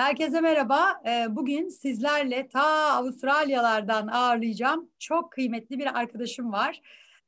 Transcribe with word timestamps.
Herkese 0.00 0.40
merhaba. 0.40 1.02
Ee, 1.06 1.26
bugün 1.30 1.68
sizlerle 1.68 2.48
ta 2.48 2.92
Avustralyalardan 2.92 4.06
ağırlayacağım 4.06 4.90
çok 4.98 5.32
kıymetli 5.32 5.78
bir 5.78 5.98
arkadaşım 5.98 6.52
var. 6.52 6.80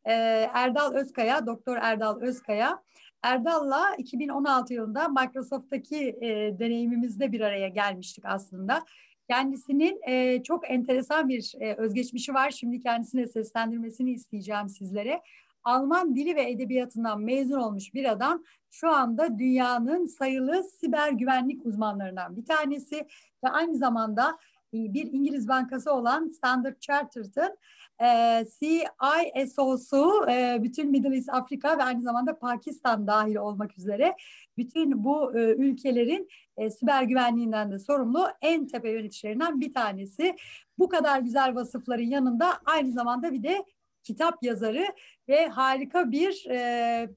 Ee, 0.04 0.12
Erdal 0.54 0.94
Özkaya, 0.94 1.46
Doktor 1.46 1.76
Erdal 1.76 2.20
Özkaya. 2.20 2.82
Erdal'la 3.22 3.94
2016 3.98 4.74
yılında 4.74 5.08
Microsoft'taki 5.08 6.16
e, 6.20 6.58
deneyimimizde 6.58 7.32
bir 7.32 7.40
araya 7.40 7.68
gelmiştik 7.68 8.24
aslında. 8.26 8.84
Kendisinin 9.30 10.00
e, 10.08 10.42
çok 10.42 10.70
enteresan 10.70 11.28
bir 11.28 11.52
e, 11.60 11.74
özgeçmişi 11.74 12.34
var. 12.34 12.50
Şimdi 12.50 12.80
kendisine 12.80 13.26
seslendirmesini 13.26 14.12
isteyeceğim 14.12 14.68
sizlere. 14.68 15.20
Alman 15.64 16.16
dili 16.16 16.36
ve 16.36 16.50
edebiyatından 16.50 17.20
mezun 17.20 17.58
olmuş 17.58 17.94
bir 17.94 18.12
adam 18.12 18.42
şu 18.72 18.90
anda 18.90 19.38
dünyanın 19.38 20.06
sayılı 20.06 20.64
siber 20.64 21.12
güvenlik 21.12 21.66
uzmanlarından 21.66 22.36
bir 22.36 22.44
tanesi 22.44 23.06
ve 23.44 23.48
aynı 23.48 23.76
zamanda 23.76 24.38
e, 24.74 24.94
bir 24.94 25.12
İngiliz 25.12 25.48
bankası 25.48 25.92
olan 25.92 26.28
Standard 26.28 26.80
Chartered'ın 26.80 27.56
e, 28.02 28.44
CISO'su 28.58 30.26
e, 30.30 30.58
bütün 30.62 30.90
Middle 30.90 31.16
East 31.16 31.28
Afrika 31.28 31.78
ve 31.78 31.82
aynı 31.82 32.02
zamanda 32.02 32.38
Pakistan 32.38 33.06
dahil 33.06 33.36
olmak 33.36 33.78
üzere 33.78 34.16
bütün 34.56 35.04
bu 35.04 35.38
e, 35.38 35.40
ülkelerin 35.40 36.28
e, 36.56 36.70
siber 36.70 37.02
güvenliğinden 37.02 37.72
de 37.72 37.78
sorumlu 37.78 38.28
en 38.42 38.66
tepe 38.66 38.90
yöneticilerinden 38.90 39.60
bir 39.60 39.72
tanesi. 39.72 40.36
Bu 40.78 40.88
kadar 40.88 41.20
güzel 41.20 41.54
vasıfların 41.54 42.02
yanında 42.02 42.52
aynı 42.64 42.92
zamanda 42.92 43.32
bir 43.32 43.42
de 43.42 43.64
kitap 44.02 44.42
yazarı 44.42 44.86
ve 45.28 45.48
harika 45.48 46.10
bir 46.10 46.46
e, 46.50 47.08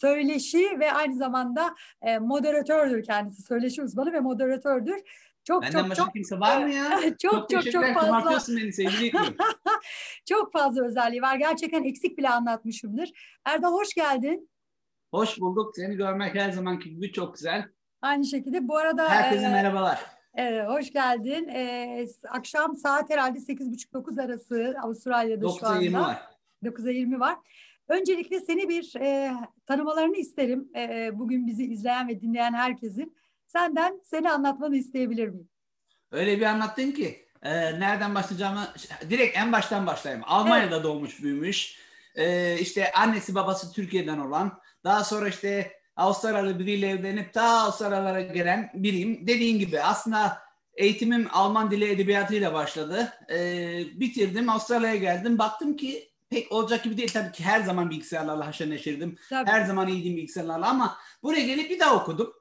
söyleşi 0.00 0.80
ve 0.80 0.92
aynı 0.92 1.16
zamada 1.16 1.74
e, 2.02 2.18
moderatördür 2.18 3.02
kendisi. 3.04 3.42
Söyleşi 3.42 3.82
uzmanı 3.82 4.12
ve 4.12 4.20
moderatördür. 4.20 5.02
Çok 5.44 5.62
Benden 5.62 5.78
çok 5.78 5.90
başka 5.90 6.04
çok 6.04 6.12
kimse 6.12 6.40
var 6.40 6.62
mı 6.62 6.70
ya? 6.70 7.00
çok 7.22 7.50
çok 7.50 7.50
çok, 7.50 7.72
çok 7.72 7.84
fazla. 7.94 8.38
beni 8.48 9.12
Çok 10.28 10.52
fazla 10.52 10.84
özelliği 10.84 11.22
var. 11.22 11.36
Gerçekten 11.36 11.84
eksik 11.84 12.18
bile 12.18 12.28
anlatmışımdır. 12.28 13.12
Erdal 13.44 13.72
hoş 13.72 13.94
geldin. 13.94 14.50
Hoş 15.10 15.40
bulduk. 15.40 15.72
Seni 15.76 15.96
görmek 15.96 16.34
her 16.34 16.52
zamanki 16.52 16.90
gibi 16.90 17.12
çok 17.12 17.34
güzel. 17.34 17.68
Aynı 18.02 18.24
şekilde 18.24 18.68
bu 18.68 18.76
arada 18.76 19.08
herkese 19.08 19.44
e, 19.44 19.48
merhabalar. 19.48 19.98
Evet, 20.34 20.68
hoş 20.68 20.92
geldin. 20.92 21.48
Ee, 21.48 22.06
akşam 22.28 22.76
saat 22.76 23.10
herhalde 23.10 23.38
8.30-9 23.38 24.24
arası 24.24 24.74
Avustralya'da 24.82 25.48
şu 25.48 25.66
anda. 25.66 25.76
9'a 25.76 25.82
20 25.82 25.98
var. 25.98 26.22
9'a 26.64 26.90
20 26.90 27.20
var. 27.20 27.36
Öncelikle 27.88 28.40
seni 28.40 28.68
bir 28.68 28.96
e, 29.00 29.32
tanımalarını 29.66 30.16
isterim. 30.16 30.68
E, 30.76 31.10
bugün 31.18 31.46
bizi 31.46 31.64
izleyen 31.64 32.08
ve 32.08 32.20
dinleyen 32.20 32.54
herkesin. 32.54 33.16
Senden 33.46 34.00
seni 34.04 34.30
anlatmanı 34.30 34.76
isteyebilir 34.76 35.28
miyim? 35.28 35.48
Öyle 36.10 36.36
bir 36.36 36.46
anlattın 36.46 36.90
ki 36.90 37.26
e, 37.42 37.80
nereden 37.80 38.14
başlayacağımı 38.14 38.68
direkt 39.10 39.36
en 39.36 39.52
baştan 39.52 39.86
başlayayım. 39.86 40.24
Almanya'da 40.26 40.74
evet. 40.74 40.84
doğmuş 40.84 41.22
büyümüş. 41.22 41.78
E, 42.14 42.58
işte 42.58 42.92
annesi 42.92 43.34
babası 43.34 43.72
Türkiye'den 43.72 44.18
olan. 44.18 44.60
Daha 44.84 45.04
sonra 45.04 45.28
işte 45.28 45.72
Avustralyalı 45.96 46.58
biriyle 46.58 46.88
evlenip 46.88 47.34
daha 47.34 47.64
Avustralyalara 47.64 48.20
gelen 48.20 48.70
biriyim. 48.74 49.26
Dediğin 49.26 49.58
gibi 49.58 49.80
aslında 49.80 50.38
eğitimim 50.74 51.28
Alman 51.32 51.70
dili 51.70 51.90
edebiyatıyla 51.90 52.54
başladı. 52.54 53.12
E, 53.30 53.38
bitirdim 53.94 54.48
Avustralya'ya 54.48 54.96
geldim. 54.96 55.38
Baktım 55.38 55.76
ki 55.76 56.13
pek 56.34 56.52
olacak 56.52 56.84
gibi 56.84 56.96
değil. 56.96 57.10
Tabii 57.12 57.32
ki 57.32 57.44
her 57.44 57.60
zaman 57.60 57.90
bilgisayarlarla 57.90 58.46
haşır 58.46 58.70
neşirdim. 58.70 59.18
Tabii. 59.30 59.50
Her 59.50 59.64
zaman 59.64 59.88
iyiydim 59.88 60.16
bilgisayarlarla 60.16 60.68
ama 60.68 60.98
buraya 61.22 61.46
gelip 61.46 61.70
bir 61.70 61.80
daha 61.80 61.96
okudum. 61.96 62.32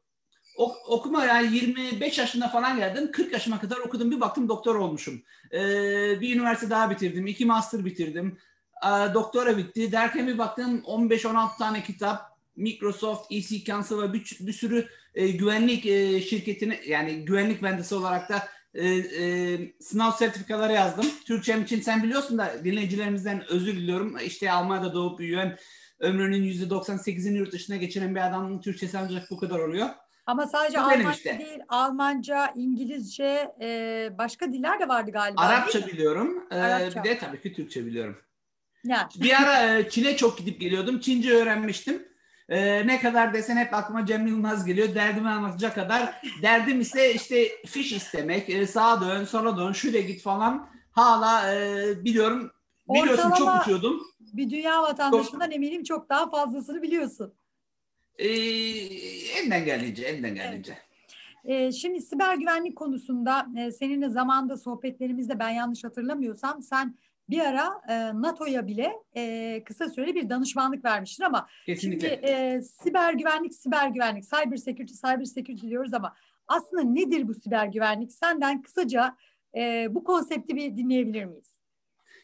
O, 0.57 0.75
okuma 0.87 1.25
yani 1.25 1.55
25 1.55 2.17
yaşında 2.17 2.47
falan 2.47 2.77
geldim. 2.77 3.11
40 3.11 3.33
yaşıma 3.33 3.59
kadar 3.59 3.77
okudum. 3.77 4.11
Bir 4.11 4.21
baktım 4.21 4.49
doktor 4.49 4.75
olmuşum. 4.75 5.23
Ee, 5.53 6.21
bir 6.21 6.35
üniversite 6.35 6.69
daha 6.69 6.89
bitirdim. 6.89 7.27
iki 7.27 7.45
master 7.45 7.85
bitirdim. 7.85 8.37
Ee, 8.85 9.13
doktora 9.13 9.57
bitti. 9.57 9.91
Derken 9.91 10.27
bir 10.27 10.37
baktım 10.37 10.83
15-16 10.85 11.57
tane 11.57 11.83
kitap. 11.83 12.33
Microsoft, 12.55 13.31
EC 13.31 13.63
Council 13.63 13.97
ve 14.01 14.13
bir, 14.13 14.37
bir 14.39 14.53
sürü 14.53 14.87
e, 15.15 15.27
güvenlik 15.27 15.85
e, 15.85 16.21
şirketini 16.21 16.79
yani 16.87 17.25
güvenlik 17.25 17.61
mühendisi 17.61 17.95
olarak 17.95 18.29
da 18.29 18.47
e, 18.73 18.87
e, 18.87 19.73
sınav 19.79 20.11
sertifikaları 20.11 20.73
yazdım. 20.73 21.05
Türkçem 21.25 21.63
için 21.63 21.81
sen 21.81 22.03
biliyorsun 22.03 22.37
da 22.37 22.53
dinleyicilerimizden 22.63 23.43
özür 23.49 23.75
diliyorum. 23.75 24.17
İşte 24.25 24.51
Almanya'da 24.51 24.93
doğup 24.93 25.19
büyüyen 25.19 25.57
ömrünün 25.99 26.43
%98'ini 26.43 27.37
yurt 27.37 27.51
dışına 27.51 27.75
geçiren 27.75 28.15
bir 28.15 28.27
adamın 28.27 28.61
Türkçesi 28.61 28.97
ancak 28.97 29.31
bu 29.31 29.37
kadar 29.37 29.59
oluyor. 29.59 29.89
Ama 30.25 30.47
sadece 30.47 30.77
bu 30.77 30.81
Almanca 30.81 31.11
işte. 31.11 31.39
değil, 31.39 31.59
Almanca, 31.69 32.51
İngilizce, 32.55 33.51
e, 33.61 34.09
başka 34.17 34.51
diller 34.51 34.79
de 34.79 34.87
vardı 34.87 35.11
galiba. 35.11 35.41
Arapça 35.41 35.87
biliyorum. 35.87 36.47
E, 36.51 36.55
Arapça. 36.55 37.03
Bir 37.03 37.09
de 37.09 37.17
tabii 37.17 37.41
ki 37.41 37.53
Türkçe 37.53 37.85
biliyorum. 37.85 38.17
Yani. 38.83 39.07
Bir 39.15 39.41
ara 39.41 39.77
e, 39.77 39.89
Çin'e 39.89 40.17
çok 40.17 40.37
gidip 40.37 40.61
geliyordum. 40.61 40.99
Çince 40.99 41.33
öğrenmiştim. 41.33 42.07
Ee, 42.49 42.87
ne 42.87 42.99
kadar 42.99 43.33
desen 43.33 43.57
hep 43.57 43.73
aklıma 43.73 44.05
Cem 44.05 44.27
Yılmaz 44.27 44.65
geliyor. 44.65 44.95
Derdimi 44.95 45.29
anlatacak 45.29 45.75
kadar. 45.75 46.21
Derdim 46.41 46.81
ise 46.81 47.13
işte 47.13 47.47
fiş 47.65 47.91
istemek. 47.91 48.49
E, 48.49 48.67
sağa 48.67 49.01
dön, 49.01 49.25
sola 49.25 49.57
dön, 49.57 49.71
şuraya 49.71 50.01
git 50.01 50.21
falan. 50.21 50.69
Hala 50.91 51.55
e, 51.55 52.05
biliyorum. 52.05 52.51
Biliyorsun 52.89 53.31
Ortalama 53.31 53.55
çok 53.55 53.61
uçuyordum. 53.61 54.01
Bir 54.19 54.49
dünya 54.49 54.81
vatandaşından 54.81 55.45
çok... 55.45 55.55
eminim 55.55 55.83
çok 55.83 56.09
daha 56.09 56.29
fazlasını 56.29 56.81
biliyorsun. 56.81 57.33
Ee, 58.17 58.27
elinden 59.39 59.65
geldiğince, 59.65 60.03
elinden 60.03 60.35
geldiğince. 60.35 60.71
Evet. 60.71 60.93
Ee, 61.45 61.71
şimdi 61.71 62.01
siber 62.01 62.35
güvenlik 62.35 62.75
konusunda 62.75 63.47
e, 63.57 63.71
seninle 63.71 64.09
zamanda 64.09 64.57
sohbetlerimizde 64.57 65.39
ben 65.39 65.49
yanlış 65.49 65.83
hatırlamıyorsam 65.83 66.61
sen 66.61 66.97
bir 67.29 67.39
ara 67.39 67.81
e, 67.89 68.21
NATO'ya 68.21 68.67
bile 68.67 68.93
e, 69.15 69.63
kısa 69.65 69.89
süreli 69.89 70.15
bir 70.15 70.29
danışmanlık 70.29 70.85
vermiştir 70.85 71.23
ama 71.23 71.47
Kesinlikle. 71.65 72.09
şimdi 72.09 72.25
e, 72.31 72.61
siber 72.61 73.13
güvenlik, 73.13 73.55
siber 73.55 73.87
güvenlik, 73.87 74.23
cyber 74.23 74.57
security, 74.57 74.93
cyber 74.93 75.25
security 75.25 75.67
diyoruz 75.67 75.93
ama 75.93 76.15
aslında 76.47 76.83
nedir 76.83 77.27
bu 77.27 77.33
siber 77.33 77.65
güvenlik? 77.65 78.13
Senden 78.13 78.61
kısaca 78.61 79.15
e, 79.57 79.87
bu 79.89 80.03
konsepti 80.03 80.55
bir 80.55 80.77
dinleyebilir 80.77 81.25
miyiz? 81.25 81.53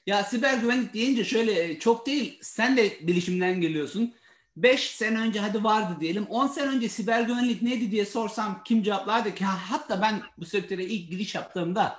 Ya 0.05 0.23
siber 0.23 0.57
güvenlik 0.57 0.93
deyince 0.93 1.23
şöyle 1.23 1.63
e, 1.63 1.79
çok 1.79 2.05
değil, 2.07 2.39
sen 2.41 2.77
de 2.77 3.07
bilişimden 3.07 3.61
geliyorsun. 3.61 4.13
5 4.57 4.91
sene 4.91 5.19
önce 5.19 5.39
hadi 5.39 5.63
vardı 5.63 5.97
diyelim. 5.99 6.25
10 6.29 6.47
sene 6.47 6.67
önce 6.67 6.89
siber 6.89 7.21
güvenlik 7.21 7.61
neydi 7.61 7.91
diye 7.91 8.05
sorsam 8.05 8.61
kim 8.65 8.83
cevaplardı 8.83 9.35
ki? 9.35 9.45
Hatta 9.45 10.01
ben 10.01 10.21
bu 10.37 10.45
sektöre 10.45 10.83
ilk 10.83 11.11
giriş 11.11 11.35
yaptığımda 11.35 11.95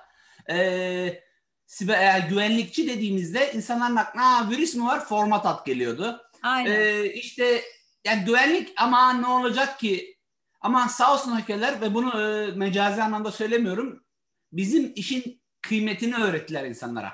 eee 0.48 1.22
güvenlikçi 2.28 2.88
dediğimizde 2.88 3.52
insanların 3.52 3.96
aklına 3.96 4.50
virüs 4.50 4.74
mü 4.74 4.84
var 4.84 5.04
format 5.04 5.46
at 5.46 5.66
geliyordu. 5.66 6.20
Aynen. 6.42 6.70
Ee, 6.70 7.04
işte 7.12 7.62
yani 8.04 8.24
güvenlik 8.24 8.72
ama 8.76 9.12
ne 9.12 9.26
olacak 9.26 9.78
ki 9.78 10.16
ama 10.60 10.88
sağ 10.88 11.14
olsun 11.14 11.30
hackerler 11.30 11.80
ve 11.80 11.94
bunu 11.94 12.22
e, 12.22 12.50
mecazi 12.50 13.02
anlamda 13.02 13.32
söylemiyorum. 13.32 14.04
Bizim 14.52 14.92
işin 14.94 15.42
kıymetini 15.62 16.16
öğrettiler 16.16 16.64
insanlara. 16.64 17.12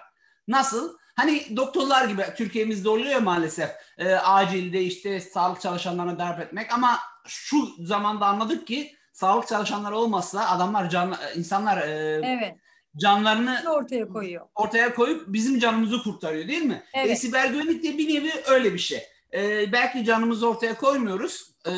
Nasıl? 0.48 0.98
Hani 1.16 1.56
doktorlar 1.56 2.08
gibi 2.08 2.22
Türkiye'mizde 2.36 2.88
oluyor 2.88 3.20
maalesef. 3.20 3.70
E, 3.98 4.14
acilde 4.14 4.82
işte 4.82 5.20
sağlık 5.20 5.60
çalışanlarına 5.60 6.18
darp 6.18 6.40
etmek 6.40 6.72
ama 6.72 6.98
şu 7.26 7.84
zamanda 7.84 8.26
anladık 8.26 8.66
ki 8.66 8.96
sağlık 9.12 9.48
çalışanları 9.48 9.96
olmazsa 9.96 10.48
adamlar 10.48 10.90
can 10.90 11.16
insanlar 11.36 11.88
e, 11.88 12.20
evet 12.24 12.56
canlarını 12.96 13.62
ortaya 13.68 14.08
koyuyor. 14.08 14.46
Ortaya 14.54 14.94
koyup 14.94 15.24
bizim 15.26 15.58
canımızı 15.58 16.02
kurtarıyor 16.02 16.48
değil 16.48 16.62
mi? 16.62 16.82
Evet. 16.94 17.10
E, 17.10 17.16
siber 17.16 17.48
güvenlik 17.48 17.84
de 17.84 17.98
bir 17.98 18.14
nevi 18.14 18.32
öyle 18.46 18.74
bir 18.74 18.78
şey. 18.78 19.02
E, 19.34 19.72
belki 19.72 20.04
canımızı 20.04 20.48
ortaya 20.48 20.76
koymuyoruz 20.76 21.54
e, 21.66 21.72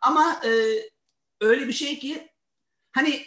ama 0.00 0.40
e, 0.44 0.50
öyle 1.40 1.68
bir 1.68 1.72
şey 1.72 1.98
ki 1.98 2.28
hani 2.92 3.24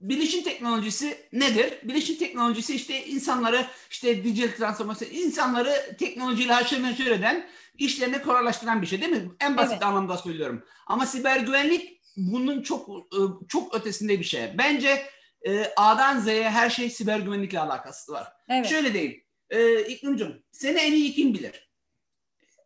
bilişim 0.00 0.42
teknolojisi 0.44 1.28
nedir? 1.32 1.74
Bilişim 1.82 2.18
teknolojisi 2.18 2.74
işte 2.74 3.06
insanları 3.06 3.66
işte 3.90 4.24
dijital 4.24 4.56
transformasyon, 4.56 5.08
insanları 5.10 5.96
teknolojiyle 5.98 6.52
haşır 6.52 6.82
neşir 6.82 7.06
eden, 7.06 7.48
işlerini 7.78 8.22
kolaylaştıran 8.22 8.82
bir 8.82 8.86
şey 8.86 9.00
değil 9.00 9.12
mi? 9.12 9.30
En 9.40 9.56
basit 9.56 9.72
evet. 9.72 9.82
anlamda 9.82 10.16
söylüyorum. 10.16 10.64
Ama 10.86 11.06
siber 11.06 11.40
güvenlik 11.40 12.00
bunun 12.16 12.62
çok 12.62 12.88
e, 12.88 13.20
çok 13.48 13.74
ötesinde 13.74 14.18
bir 14.18 14.24
şey. 14.24 14.58
Bence 14.58 15.02
e, 15.46 15.72
A'dan 15.76 16.20
Z'ye 16.20 16.50
her 16.50 16.70
şey 16.70 16.90
siber 16.90 17.18
güvenlikle 17.18 17.60
alakası 17.60 18.12
var. 18.12 18.32
Evet. 18.48 18.66
Şöyle 18.66 18.92
diyeyim. 18.92 19.24
E, 19.50 19.80
İklimcim 19.80 20.42
seni 20.52 20.78
en 20.78 20.92
iyi 20.92 21.12
kim 21.12 21.34
bilir? 21.34 21.70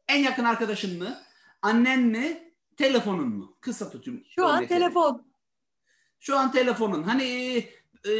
En 0.09 0.19
yakın 0.19 0.44
arkadaşın 0.44 0.99
mı? 0.99 1.19
Annen 1.62 2.00
mi? 2.00 2.53
Telefonun 2.77 3.29
mu? 3.29 3.56
Kısa 3.61 3.91
tutayım. 3.91 4.25
Şu 4.35 4.47
an 4.47 4.67
telefon. 4.67 5.27
Şu 6.21 6.38
an 6.38 6.53
telefonun. 6.53 7.03
Hani 7.03 7.25
e, 8.09 8.12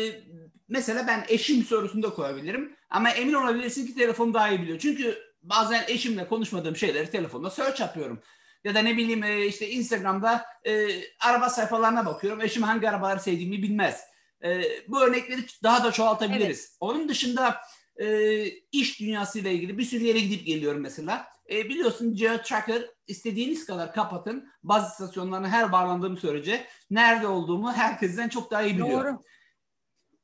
mesela 0.69 1.07
ben 1.07 1.25
eşim 1.29 1.65
sorusunu 1.65 2.03
da 2.03 2.11
koyabilirim. 2.11 2.77
Ama 2.91 3.11
emin 3.11 3.33
olabilirsin 3.33 3.87
ki 3.87 3.95
telefon 3.95 4.35
daha 4.35 4.49
iyi 4.49 4.63
biliyor. 4.63 4.79
Çünkü 4.79 5.19
bazen 5.43 5.85
eşimle 5.89 6.29
konuşmadığım 6.29 6.77
şeyleri 6.77 7.11
telefonda 7.11 7.51
search 7.51 7.81
yapıyorum. 7.81 8.23
Ya 8.65 8.75
da 8.75 8.79
ne 8.79 8.97
bileyim 8.97 9.23
e, 9.23 9.47
işte 9.47 9.71
Instagram'da 9.71 10.45
e, 10.67 10.89
araba 11.21 11.49
sayfalarına 11.49 12.07
bakıyorum. 12.07 12.41
Eşim 12.41 12.63
hangi 12.63 12.91
arabaları 12.91 13.21
sevdiğimi 13.21 13.63
bilmez. 13.63 14.10
E, 14.45 14.63
bu 14.89 15.01
örnekleri 15.01 15.41
daha 15.63 15.85
da 15.85 15.93
çoğaltabiliriz. 15.93 16.61
Evet. 16.61 16.77
Onun 16.81 17.09
dışında 17.09 17.57
e, 17.97 18.45
iş 18.73 19.01
dünyasıyla 19.01 19.51
ilgili 19.51 19.79
bir 19.79 19.85
sürü 19.85 20.05
yere 20.05 20.19
gidip 20.21 20.47
geliyorum 20.47 20.81
mesela. 20.81 21.29
E, 21.51 21.69
biliyorsun 21.69 22.15
GeoTracker 22.15 22.83
istediğiniz 23.07 23.67
kadar 23.67 23.93
kapatın. 23.93 24.49
Baz 24.63 24.91
istasyonlarına 24.91 25.49
her 25.49 25.73
bağlandığım 25.73 26.19
sürece 26.19 26.67
nerede 26.91 27.27
olduğumu 27.27 27.73
herkesten 27.73 28.29
çok 28.29 28.51
daha 28.51 28.63
iyi 28.63 28.75
biliyorum. 28.75 29.17
Doğru. 29.17 29.25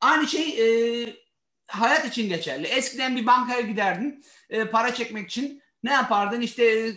Aynı 0.01 0.27
şey 0.27 0.49
e, 0.49 1.17
hayat 1.67 2.07
için 2.07 2.29
geçerli. 2.29 2.67
Eskiden 2.67 3.17
bir 3.17 3.27
bankaya 3.27 3.61
giderdin 3.61 4.25
e, 4.51 4.65
para 4.65 4.95
çekmek 4.95 5.27
için. 5.27 5.63
Ne 5.83 5.93
yapardın? 5.93 6.41
İşte 6.41 6.97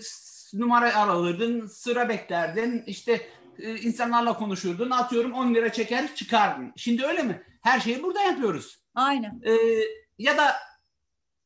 numara 0.54 0.96
alırdın, 0.96 1.68
sıra 1.68 2.10
beklerdin, 2.10 2.84
işte 2.88 3.30
e, 3.62 3.76
insanlarla 3.76 4.34
konuşurdun, 4.34 4.92
atıyorum 4.92 5.34
10 5.34 5.56
lira 5.56 5.72
çeker 5.72 6.16
çıkardın. 6.16 6.74
Şimdi 6.76 7.06
öyle 7.06 7.24
mi? 7.24 7.44
Her 7.62 7.80
şeyi 7.80 8.04
burada 8.04 8.22
yapıyoruz. 8.22 8.84
Aynen. 8.96 9.42
E, 9.46 9.54
ya 10.18 10.38
da 10.38 10.56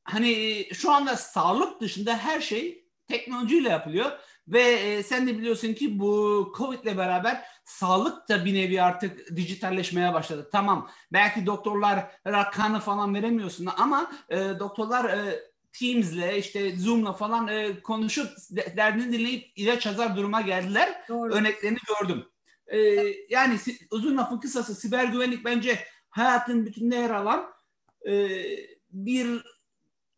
hani 0.03 0.65
şu 0.73 0.91
anda 0.91 1.17
sağlık 1.17 1.81
dışında 1.81 2.17
her 2.17 2.41
şey 2.41 2.87
teknolojiyle 3.07 3.69
yapılıyor 3.69 4.11
ve 4.47 4.61
e, 4.61 5.03
sen 5.03 5.27
de 5.27 5.37
biliyorsun 5.37 5.73
ki 5.73 5.99
bu 5.99 6.53
Covid 6.57 6.83
ile 6.83 6.97
beraber 6.97 7.45
sağlık 7.65 8.29
da 8.29 8.45
bir 8.45 8.53
nevi 8.53 8.81
artık 8.81 9.35
dijitalleşmeye 9.35 10.13
başladı. 10.13 10.49
Tamam 10.51 10.89
belki 11.13 11.45
doktorlar 11.45 12.11
kanı 12.51 12.79
falan 12.79 13.15
veremiyorsun 13.15 13.69
ama 13.77 14.11
e, 14.29 14.37
doktorlar 14.37 15.05
e, 15.05 15.39
Teams'le 15.79 16.37
işte 16.37 16.75
Zoom'la 16.75 17.13
falan 17.13 17.47
e, 17.47 17.81
konuşup 17.81 18.29
derdini 18.77 19.13
dinleyip 19.13 19.51
ilaç 19.55 19.85
yazar 19.85 20.15
duruma 20.15 20.41
geldiler. 20.41 21.03
Doğru. 21.09 21.33
Örneklerini 21.33 21.77
gördüm. 21.87 22.25
E, 22.67 22.77
yani 23.29 23.57
uzun 23.91 24.17
lafın 24.17 24.37
kısası 24.37 24.75
siber 24.75 25.05
güvenlik 25.05 25.45
bence 25.45 25.79
hayatın 26.09 26.65
bütününe 26.65 26.95
yer 26.95 27.09
alan 27.09 27.53
e, 28.07 28.29
bir 28.91 29.43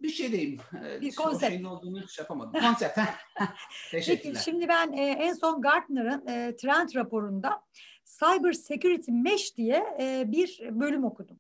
bir 0.01 0.09
şey 0.09 0.31
diyeyim. 0.31 0.57
Bir 1.01 1.15
konsept. 1.15 1.43
O 1.43 1.47
şeyin 1.47 1.63
olduğunu 1.63 2.01
hiç 2.01 2.19
yapamadım. 2.19 2.61
Konsept. 2.61 2.99
Peki 3.91 4.33
şimdi 4.43 4.67
ben 4.67 4.93
e, 4.93 5.11
en 5.11 5.33
son 5.33 5.61
Gartner'ın 5.61 6.27
e, 6.27 6.55
trend 6.55 6.89
raporunda 6.95 7.61
Cyber 8.05 8.53
Security 8.53 9.11
Mesh 9.11 9.57
diye 9.57 9.83
e, 9.99 10.23
bir 10.31 10.59
bölüm 10.71 11.05
okudum. 11.05 11.39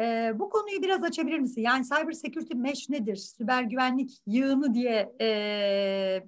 E, 0.00 0.32
bu 0.34 0.50
konuyu 0.50 0.82
biraz 0.82 1.04
açabilir 1.04 1.38
misin? 1.38 1.62
Yani 1.62 1.84
Cyber 1.84 2.12
Security 2.12 2.54
Mesh 2.54 2.88
nedir? 2.88 3.16
Siber 3.16 3.62
güvenlik 3.62 4.10
yığını 4.26 4.74
diye 4.74 5.12
e, 5.20 6.22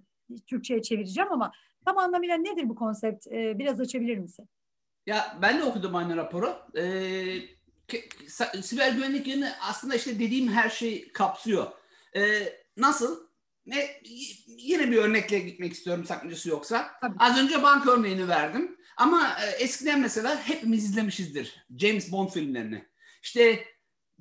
Türkçe'ye 0.47 0.83
çevireceğim 0.83 1.33
ama 1.33 1.53
tam 1.85 1.99
anlamıyla 1.99 2.37
nedir 2.37 2.69
bu 2.69 2.75
konsept? 2.75 3.27
E, 3.27 3.59
biraz 3.59 3.81
açabilir 3.81 4.19
misin? 4.19 4.49
Ya 5.07 5.39
ben 5.43 5.59
de 5.59 5.65
okudum 5.65 5.95
aynı 5.95 6.17
raporu. 6.17 6.57
Ee, 6.77 7.41
siber 8.63 8.93
güvenlik 8.93 9.27
yönü 9.27 9.49
aslında 9.61 9.95
işte 9.95 10.19
dediğim 10.19 10.49
her 10.49 10.71
şeyi 10.71 11.13
kapsıyor. 11.13 11.67
Ee, 12.17 12.53
nasıl? 12.77 13.27
Ne, 13.67 13.87
yine 14.47 14.91
bir 14.91 14.97
örnekle 14.97 15.39
gitmek 15.39 15.73
istiyorum 15.73 16.05
sakıncası 16.05 16.49
yoksa. 16.49 16.91
Tabii. 17.01 17.17
Az 17.19 17.39
önce 17.39 17.63
banka 17.63 17.91
örneğini 17.91 18.29
verdim. 18.29 18.77
Ama 18.97 19.37
e, 19.47 19.63
eskiden 19.65 20.01
mesela 20.01 20.41
hepimiz 20.41 20.85
izlemişizdir 20.85 21.67
James 21.77 22.13
Bond 22.13 22.29
filmlerini. 22.29 22.85
İşte 23.25 23.65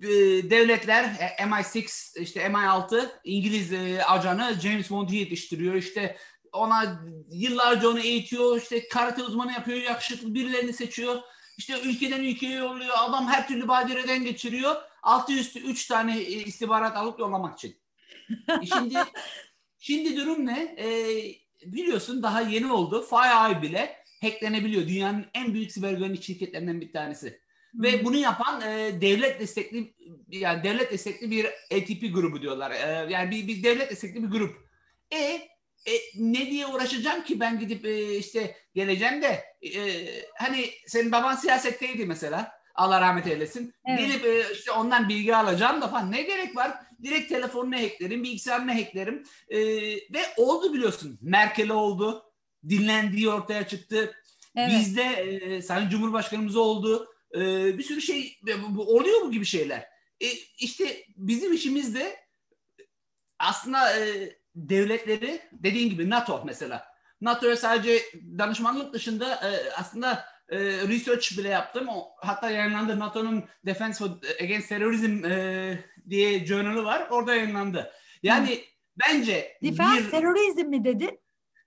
e, 0.01 0.09
devletler 0.49 1.03
e, 1.03 1.43
MI6 1.43 2.19
işte 2.19 2.45
MI6 2.45 3.09
İngiliz 3.23 3.73
e, 3.73 4.03
ajanı 4.03 4.59
James 4.61 4.91
Bond'u 4.91 5.13
yetiştiriyor. 5.13 5.75
İşte 5.75 6.17
ona 6.51 7.01
yıllarca 7.31 7.89
onu 7.89 7.99
eğitiyor. 7.99 8.61
İşte 8.61 8.87
karate 8.87 9.23
uzmanı 9.23 9.51
yapıyor. 9.51 9.77
Yakışıklı 9.77 10.33
birilerini 10.33 10.73
seçiyor. 10.73 11.21
İşte 11.57 11.81
ülkeden 11.81 12.23
ülkeye 12.23 12.55
yolluyor. 12.55 12.95
Adam 12.97 13.27
her 13.27 13.47
türlü 13.47 13.67
badireden 13.67 14.23
geçiriyor. 14.23 14.75
Altı 15.03 15.33
üstü 15.33 15.59
üç 15.59 15.87
tane 15.87 16.21
istihbarat 16.21 16.97
alıp 16.97 17.19
yollamak 17.19 17.57
için. 17.57 17.77
Şimdi 18.73 18.95
şimdi 19.79 20.17
durum 20.17 20.45
ne? 20.45 20.75
E, 20.79 20.87
biliyorsun 21.65 22.23
daha 22.23 22.41
yeni 22.41 22.71
oldu. 22.71 23.07
FireEye 23.09 23.61
bile 23.61 24.03
hacklenebiliyor. 24.21 24.87
Dünyanın 24.87 25.25
en 25.33 25.53
büyük 25.53 25.71
siber 25.71 25.93
güvenlik 25.93 26.23
şirketlerinden 26.23 26.81
bir 26.81 26.93
tanesi. 26.93 27.42
Hmm. 27.73 27.83
Ve 27.83 28.05
bunu 28.05 28.17
yapan 28.17 28.61
e, 28.61 29.01
devlet 29.01 29.39
destekli 29.39 29.93
yani 30.27 30.63
devlet 30.63 30.91
destekli 30.91 31.31
bir 31.31 31.45
ATP 31.45 32.13
grubu 32.13 32.41
diyorlar. 32.41 32.71
E, 32.71 33.11
yani 33.11 33.31
bir, 33.31 33.47
bir 33.47 33.63
devlet 33.63 33.91
destekli 33.91 34.23
bir 34.23 34.37
grup. 34.37 34.69
E 35.13 35.53
e, 35.85 35.91
ne 36.15 36.51
diye 36.51 36.67
uğraşacağım 36.67 37.23
ki 37.23 37.39
ben 37.39 37.59
gidip 37.59 37.85
e, 37.85 38.17
işte 38.17 38.55
geleceğim 38.75 39.21
de 39.21 39.43
e, 39.61 39.81
hani 40.35 40.69
senin 40.87 41.11
baban 41.11 41.35
siyasetteydi 41.35 42.05
mesela 42.05 42.51
Allah 42.75 43.01
rahmet 43.01 43.27
eylesin. 43.27 43.73
Evet. 43.85 43.99
Gelip 43.99 44.25
e, 44.25 44.53
işte 44.53 44.71
ondan 44.71 45.09
bilgi 45.09 45.35
alacağım 45.35 45.81
da 45.81 45.87
falan 45.87 46.11
ne 46.11 46.21
gerek 46.21 46.55
var? 46.55 46.71
Direkt 47.03 47.29
telefonunu 47.29 47.75
hacklerim, 47.75 48.23
bilgisayarını 48.23 48.73
hacklerim. 48.73 49.23
E, 49.49 49.59
ve 50.13 50.21
oldu 50.37 50.73
biliyorsun. 50.73 51.19
Merkel 51.21 51.69
oldu. 51.69 52.23
Dinlendiği 52.69 53.29
ortaya 53.29 53.67
çıktı. 53.67 54.13
Evet. 54.55 54.71
Bizde 54.71 55.03
e, 55.03 55.61
Sayın 55.61 55.89
Cumhurbaşkanımız 55.89 56.55
oldu. 56.55 57.12
E, 57.35 57.39
bir 57.77 57.83
sürü 57.83 58.01
şey 58.01 58.39
oluyor 58.77 59.21
bu 59.21 59.31
gibi 59.31 59.45
şeyler. 59.45 59.79
E, 60.21 60.27
işte 60.59 61.05
bizim 61.17 61.53
işimiz 61.53 61.95
de 61.95 62.15
aslında 63.39 63.99
e, 63.99 64.33
devletleri 64.55 65.41
dediğin 65.51 65.89
gibi 65.89 66.09
NATO 66.09 66.43
mesela. 66.45 66.85
NATO'ya 67.21 67.57
sadece 67.57 67.99
danışmanlık 68.37 68.93
dışında 68.93 69.33
e, 69.33 69.71
aslında 69.71 70.25
e, 70.49 70.59
research 70.59 71.37
bile 71.37 71.49
yaptım. 71.49 71.87
O, 71.89 72.09
hatta 72.17 72.51
yayınlandı 72.51 72.99
NATO'nun 72.99 73.43
Defense 73.65 74.03
Against 74.41 74.69
Terrorism 74.69 75.25
e, 75.25 75.85
diye 76.09 76.45
journalı 76.45 76.83
var. 76.83 77.07
Orada 77.11 77.35
yayınlandı. 77.35 77.91
Yani 78.23 78.55
Hı. 78.55 78.59
bence 79.07 79.57
Defense 79.63 80.05
bir, 80.05 80.11
Terrorism 80.11 80.69
mi 80.69 80.83
dedin? 80.83 81.19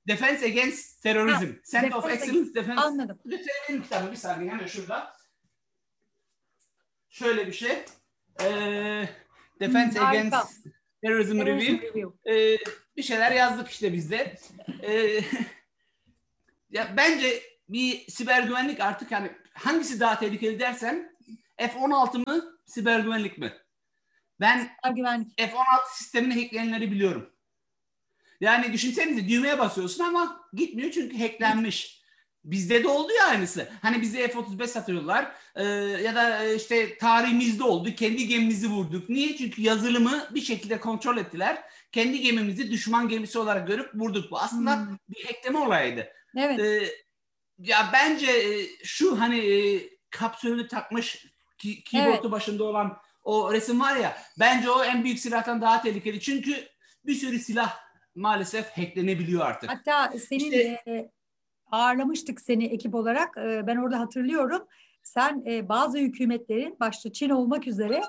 Defense 0.08 0.46
Against 0.46 1.02
Terrorism. 1.02 1.46
Ha, 1.46 1.60
Center 1.70 1.96
of 1.96 2.10
Excellence 2.10 2.54
Defense. 2.54 2.80
Anladım. 2.80 3.18
Lütfen 3.26 3.82
kitabı 3.82 4.12
bir 4.12 4.16
saniye 4.16 4.50
hemen 4.50 4.66
şurada. 4.66 5.15
Şöyle 7.18 7.46
bir 7.46 7.52
şey. 7.52 7.84
Ee, 8.42 9.08
Defense 9.60 10.00
Hı, 10.00 10.04
Against 10.04 10.30
Terrorism, 10.30 11.38
Terrorism 11.38 11.40
Review. 11.46 11.88
Review. 11.88 12.32
Ee, 12.32 12.58
bir 12.96 13.02
şeyler 13.02 13.32
yazdık 13.32 13.68
işte 13.68 13.92
biz 13.92 14.10
de. 14.10 14.36
Ee, 14.82 15.20
ya 16.70 16.94
bence 16.96 17.42
bir 17.68 18.10
siber 18.10 18.42
güvenlik 18.42 18.80
artık 18.80 19.10
yani 19.10 19.30
hangisi 19.54 20.00
daha 20.00 20.18
tehlikeli 20.18 20.60
dersen 20.60 21.16
F-16 21.56 22.18
mı 22.18 22.58
siber 22.66 23.00
güvenlik 23.00 23.38
mi? 23.38 23.52
Ben 24.40 24.70
F-16 25.36 25.64
sistemini 25.94 26.42
hackleyenleri 26.42 26.90
biliyorum. 26.90 27.32
Yani 28.40 28.72
düşünsenize 28.72 29.28
düğmeye 29.28 29.58
basıyorsun 29.58 30.04
ama 30.04 30.48
gitmiyor 30.52 30.90
çünkü 30.90 31.18
hacklenmiş. 31.18 32.02
Bizde 32.46 32.84
de 32.84 32.88
oldu 32.88 33.12
ya 33.12 33.26
aynısı. 33.26 33.68
Hani 33.82 34.02
bize 34.02 34.28
F-35 34.28 34.66
satıyorlar 34.66 35.32
ee, 35.54 35.64
ya 36.04 36.14
da 36.14 36.44
e, 36.44 36.56
işte 36.56 36.98
tarihimizde 36.98 37.64
oldu. 37.64 37.94
Kendi 37.94 38.28
gemimizi 38.28 38.68
vurduk. 38.68 39.08
Niye? 39.08 39.36
Çünkü 39.36 39.62
yazılımı 39.62 40.28
bir 40.30 40.40
şekilde 40.40 40.80
kontrol 40.80 41.16
ettiler. 41.16 41.62
Kendi 41.92 42.20
gemimizi 42.20 42.70
düşman 42.70 43.08
gemisi 43.08 43.38
olarak 43.38 43.66
görüp 43.68 43.94
vurduk. 43.94 44.30
Bu 44.30 44.38
aslında 44.38 44.76
hmm. 44.76 44.96
bir 45.08 45.24
hackleme 45.24 45.58
olayıydı. 45.58 46.08
Evet. 46.36 46.60
Ee, 46.60 46.88
ya 47.58 47.90
bence 47.92 48.26
e, 48.26 48.66
şu 48.84 49.20
hani 49.20 49.38
e, 49.38 49.82
kapsülünü 50.10 50.68
takmış 50.68 51.26
ki, 51.58 51.84
keyboard'u 51.84 52.20
evet. 52.20 52.30
başında 52.32 52.64
olan 52.64 52.98
o 53.24 53.52
resim 53.52 53.80
var 53.80 53.96
ya 53.96 54.16
bence 54.40 54.70
o 54.70 54.84
en 54.84 55.04
büyük 55.04 55.18
silahtan 55.18 55.60
daha 55.60 55.82
tehlikeli. 55.82 56.20
Çünkü 56.20 56.68
bir 57.06 57.14
sürü 57.14 57.38
silah 57.38 57.78
maalesef 58.14 58.70
hacklenebiliyor 58.70 59.46
artık. 59.46 59.70
Hatta 59.70 60.12
senin 60.18 60.44
işte, 60.44 60.82
e, 60.86 61.10
ağırlamıştık 61.70 62.40
seni 62.40 62.64
ekip 62.64 62.94
olarak. 62.94 63.36
E, 63.38 63.66
ben 63.66 63.76
orada 63.76 64.00
hatırlıyorum. 64.00 64.62
Sen 65.02 65.44
e, 65.46 65.68
bazı 65.68 65.98
hükümetlerin 65.98 66.76
başta 66.80 67.12
Çin 67.12 67.30
olmak 67.30 67.66
üzere 67.66 68.02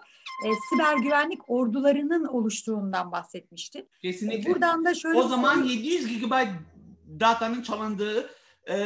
e, 0.46 0.50
siber 0.70 0.98
güvenlik 0.98 1.50
ordularının 1.50 2.26
oluştuğundan 2.26 3.12
bahsetmiştin. 3.12 3.90
Kesinlikle. 4.02 4.50
E, 4.50 4.54
buradan 4.54 4.86
da 4.86 4.96
şöyle 4.96 5.20
O 5.20 5.28
zaman 5.28 5.64
700 5.64 6.22
GB 6.22 6.34
datanın 7.20 7.62
çalındığı 7.62 8.30
e, 8.70 8.78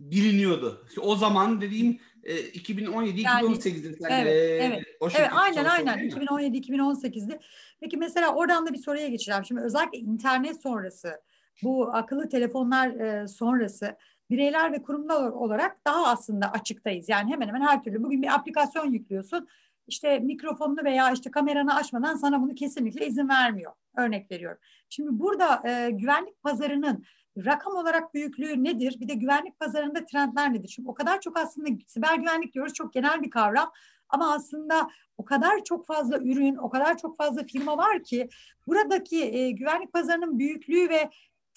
biliniyordu. 0.00 0.86
O 1.00 1.16
zaman 1.16 1.60
dediğim 1.60 1.98
e, 2.24 2.40
2017 2.40 3.20
yani, 3.20 3.46
2018'de 3.46 3.92
sen 3.92 4.10
evet, 4.10 4.32
e, 4.32 4.64
evet. 4.64 4.82
o 5.00 5.08
Evet 5.18 5.30
aynen 5.32 5.64
aynen 5.64 6.06
2017 6.06 6.58
2018'de. 6.58 7.40
Peki 7.80 7.96
mesela 7.96 8.34
oradan 8.34 8.66
da 8.66 8.72
bir 8.72 8.78
soruya 8.78 9.08
geçeceğim. 9.08 9.44
Şimdi 9.44 9.60
özellikle 9.60 9.98
internet 9.98 10.62
sonrası 10.62 11.20
bu 11.62 11.90
akıllı 11.94 12.28
telefonlar 12.28 12.88
e, 12.88 13.28
sonrası 13.28 13.96
bireyler 14.30 14.72
ve 14.72 14.82
kurumlar 14.82 15.30
olarak 15.30 15.84
daha 15.86 16.06
aslında 16.06 16.52
açıktayız. 16.52 17.08
Yani 17.08 17.32
hemen 17.32 17.48
hemen 17.48 17.60
her 17.60 17.82
türlü. 17.82 18.02
Bugün 18.02 18.22
bir 18.22 18.34
aplikasyon 18.34 18.90
yüklüyorsun. 18.90 19.48
İşte 19.86 20.18
mikrofonunu 20.18 20.84
veya 20.84 21.10
işte 21.10 21.30
kameranı 21.30 21.74
açmadan 21.74 22.16
sana 22.16 22.42
bunu 22.42 22.54
kesinlikle 22.54 23.06
izin 23.06 23.28
vermiyor. 23.28 23.72
Örnek 23.96 24.30
veriyorum. 24.30 24.58
Şimdi 24.88 25.18
burada 25.18 25.68
e, 25.68 25.90
güvenlik 25.90 26.42
pazarının 26.42 27.04
rakam 27.44 27.74
olarak 27.76 28.14
büyüklüğü 28.14 28.64
nedir? 28.64 29.00
Bir 29.00 29.08
de 29.08 29.14
güvenlik 29.14 29.60
pazarında 29.60 30.04
trendler 30.04 30.52
nedir? 30.52 30.68
Çünkü 30.68 30.88
o 30.88 30.94
kadar 30.94 31.20
çok 31.20 31.38
aslında 31.38 31.68
siber 31.86 32.14
güvenlik 32.14 32.54
diyoruz 32.54 32.72
çok 32.74 32.92
genel 32.92 33.22
bir 33.22 33.30
kavram. 33.30 33.72
Ama 34.08 34.34
aslında 34.34 34.88
o 35.18 35.24
kadar 35.24 35.64
çok 35.64 35.86
fazla 35.86 36.18
ürün, 36.18 36.56
o 36.56 36.70
kadar 36.70 36.98
çok 36.98 37.18
fazla 37.18 37.44
firma 37.44 37.76
var 37.76 38.02
ki 38.02 38.28
buradaki 38.66 39.24
e, 39.24 39.50
güvenlik 39.50 39.92
pazarının 39.92 40.38
büyüklüğü 40.38 40.88
ve 40.88 41.10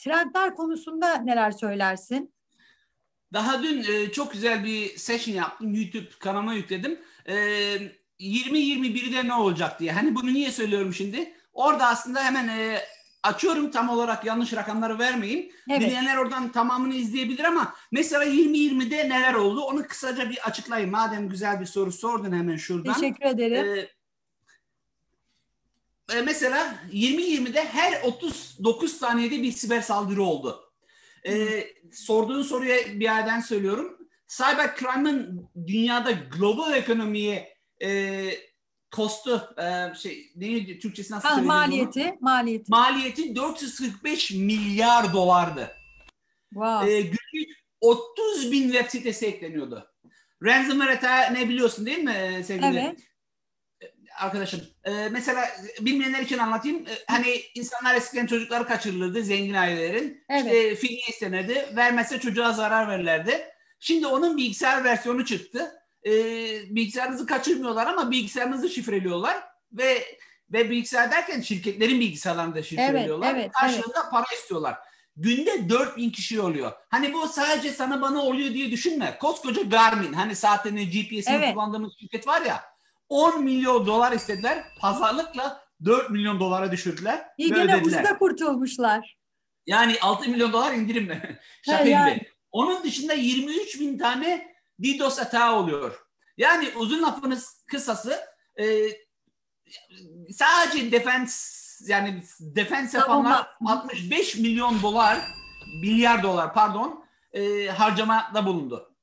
trendler 0.04 0.56
konusunda 0.56 1.16
neler 1.16 1.52
söylersin? 1.52 2.34
Daha 3.34 3.64
dün 3.64 3.84
e, 3.84 4.12
çok 4.12 4.34
güzel 4.34 4.64
bir 4.64 4.98
session 4.98 5.36
yaptım. 5.36 5.74
YouTube 5.74 6.10
kanalıma 6.20 6.54
yükledim. 6.54 7.00
E, 7.26 7.36
20-21'de 8.20 9.28
ne 9.28 9.34
olacak 9.34 9.80
diye. 9.80 9.92
Hani 9.92 10.16
bunu 10.16 10.34
niye 10.34 10.52
söylüyorum 10.52 10.94
şimdi? 10.94 11.34
Orada 11.54 11.88
aslında 11.88 12.24
hemen 12.24 12.48
e, 12.48 12.80
açıyorum 13.24 13.72
tam 13.72 13.90
olarak 13.90 14.26
yanlış 14.26 14.54
rakamları 14.54 15.00
vermeyeyim. 15.00 15.52
Evet. 15.70 15.82
Dinleyenler 15.82 16.18
oradan 16.18 16.52
tamamını 16.52 16.94
izleyebilir 16.94 17.44
ama 17.44 17.76
mesela 17.92 18.26
2020'de 18.26 19.10
neler 19.10 19.34
oldu 19.34 19.62
onu 19.62 19.88
kısaca 19.88 20.30
bir 20.30 20.48
açıklayayım. 20.48 20.92
Madem 20.92 21.30
güzel 21.30 21.60
bir 21.60 21.66
soru 21.66 21.92
sordun 21.92 22.32
hemen 22.32 22.58
şuradan. 22.58 22.94
Teşekkür 22.94 23.26
ederim. 23.26 23.78
Ee, 23.78 24.01
e, 26.16 26.22
mesela 26.22 26.76
2020'de 26.92 27.66
her 27.66 28.02
39 28.02 28.98
saniyede 28.98 29.44
bir 29.44 29.52
siber 29.52 29.82
saldırı 29.82 30.24
oldu. 30.24 30.72
Ee, 31.28 31.68
sorduğun 31.92 32.44
soruya 32.44 32.78
bir 32.88 33.02
yerden 33.02 33.40
söylüyorum. 33.40 33.98
Cyber 34.28 34.76
crime'ın 34.76 35.50
dünyada 35.68 36.12
global 36.12 36.74
ekonomiye 36.74 37.58
e, 37.84 38.30
kostu 38.92 39.56
e, 39.58 39.96
şey 39.96 40.32
neydi 40.36 40.80
Türkçesi 40.80 41.14
nasıl 41.14 41.30
ha, 41.30 41.42
maliyeti 41.42 42.00
bunu? 42.00 42.18
maliyeti 42.22 42.72
maliyeti 42.72 43.36
445 43.36 44.32
milyar 44.32 45.14
dolardı. 45.14 45.72
Wow. 46.50 46.94
E, 46.94 47.02
günlük 47.02 47.50
30 47.82 48.52
bin 48.52 48.72
web 48.72 48.90
sitesi 48.90 49.26
ekleniyordu. 49.26 49.88
Ransomware 50.44 51.34
ne 51.34 51.50
biliyorsun 51.50 51.86
değil 51.86 52.04
mi 52.04 52.12
e, 52.12 52.44
sevgili? 52.44 52.80
Evet. 52.80 53.11
Arkadaşım. 54.22 54.62
E, 54.84 55.10
mesela 55.10 55.50
bilmeyenler 55.80 56.20
için 56.20 56.38
anlatayım. 56.38 56.88
E, 56.88 56.92
hani 57.08 57.42
insanlar 57.56 57.96
eskiden 57.96 58.26
çocukları 58.26 58.66
kaçırılırdı 58.66 59.24
zengin 59.24 59.54
ailelerin. 59.54 60.24
Evet. 60.30 60.46
İşte 60.46 60.76
fidye 60.76 61.02
istenirdi. 61.10 61.70
Vermezse 61.76 62.20
çocuğa 62.20 62.54
zarar 62.54 62.90
verirlerdi. 62.90 63.48
Şimdi 63.80 64.08
onun 64.08 64.38
bilgisayar 64.38 64.84
versiyonu 64.84 65.26
çıktı 65.26 65.72
e, 66.06 66.12
bilgisayarınızı 66.76 67.26
kaçırmıyorlar 67.26 67.88
ama 67.88 68.12
bilgisayarınızı 68.12 68.70
şifreliyorlar 68.70 69.38
ve 69.72 70.04
ve 70.52 70.70
bilgisayar 70.70 71.12
derken 71.12 71.42
şirketlerin 71.42 72.00
bilgisayarlarını 72.00 72.56
da 72.56 72.64
şifreliyorlar. 72.64 73.32
Evet, 73.32 73.42
evet, 73.42 73.52
Karşılığında 73.52 74.00
evet. 74.02 74.12
para 74.12 74.26
istiyorlar. 74.40 74.78
Günde 75.16 75.70
4000 75.70 76.10
kişi 76.10 76.42
oluyor. 76.42 76.72
Hani 76.90 77.14
bu 77.14 77.28
sadece 77.28 77.72
sana 77.72 78.02
bana 78.02 78.22
oluyor 78.22 78.54
diye 78.54 78.72
düşünme. 78.72 79.18
Koskoca 79.22 79.62
Garmin 79.62 80.14
hani 80.14 80.36
saatini 80.36 80.90
GPS'ini 80.90 81.36
evet. 81.36 81.54
kullandığımız 81.54 81.94
şirket 82.00 82.28
var 82.28 82.42
ya 82.42 82.71
10 83.12 83.44
milyon 83.44 83.86
dolar 83.86 84.12
istediler. 84.12 84.64
Pazarlıkla 84.80 85.64
4 85.86 86.10
milyon 86.10 86.40
dolara 86.40 86.72
düşürdüler. 86.72 87.28
İyi 87.38 87.54
gene 87.54 87.78
ucuza 87.78 88.18
kurtulmuşlar. 88.18 89.18
Yani 89.66 89.98
6 90.02 90.30
milyon 90.30 90.54
dolar 90.54 90.74
indirimle. 90.74 91.40
Şaka 91.66 91.84
yani. 91.84 92.22
Onun 92.52 92.84
dışında 92.84 93.14
23 93.14 93.80
bin 93.80 93.98
tane 93.98 94.56
DDoS 94.84 95.20
hata 95.20 95.56
oluyor. 95.56 96.06
Yani 96.38 96.70
uzun 96.76 97.04
lafınız 97.04 97.66
kısası 97.68 98.20
e, 98.60 98.66
sadece 100.34 100.92
defens 100.92 101.62
yani 101.88 102.24
defens 102.40 102.94
yapanlar 102.94 103.48
65 103.66 104.36
milyon 104.36 104.82
dolar 104.82 105.20
milyar 105.82 106.24
dolar 106.24 106.54
pardon 106.54 107.06
e, 107.34 107.68
harcamada 107.68 108.46
bulundu. 108.46 108.96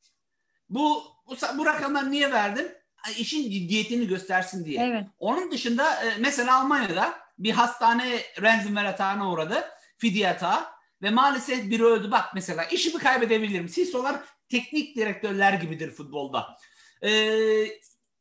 Bu, 0.68 1.02
bu 1.26 1.36
bu 1.58 1.66
rakamları 1.66 2.10
niye 2.10 2.32
verdim? 2.32 2.77
İşin 3.18 3.50
ciddiyetini 3.50 4.06
göstersin 4.06 4.64
diye. 4.64 4.82
Evet. 4.82 5.06
Onun 5.18 5.50
dışında 5.50 6.04
e, 6.04 6.18
mesela 6.18 6.60
Almanya'da 6.60 7.18
bir 7.38 7.50
hastane 7.50 8.20
ransomware 8.42 8.86
hatağına 8.86 9.32
uğradı. 9.32 9.64
Fidye 9.98 10.26
hatağı 10.26 10.64
ve 11.02 11.10
maalesef 11.10 11.70
biri 11.70 11.84
öldü. 11.84 12.10
Bak 12.10 12.24
mesela 12.34 12.64
işimi 12.64 12.98
kaybedebilirim. 12.98 13.66
CISO'lar 13.66 14.20
teknik 14.48 14.96
direktörler 14.96 15.52
gibidir 15.52 15.90
futbolda. 15.90 16.56
Ee, 17.02 17.64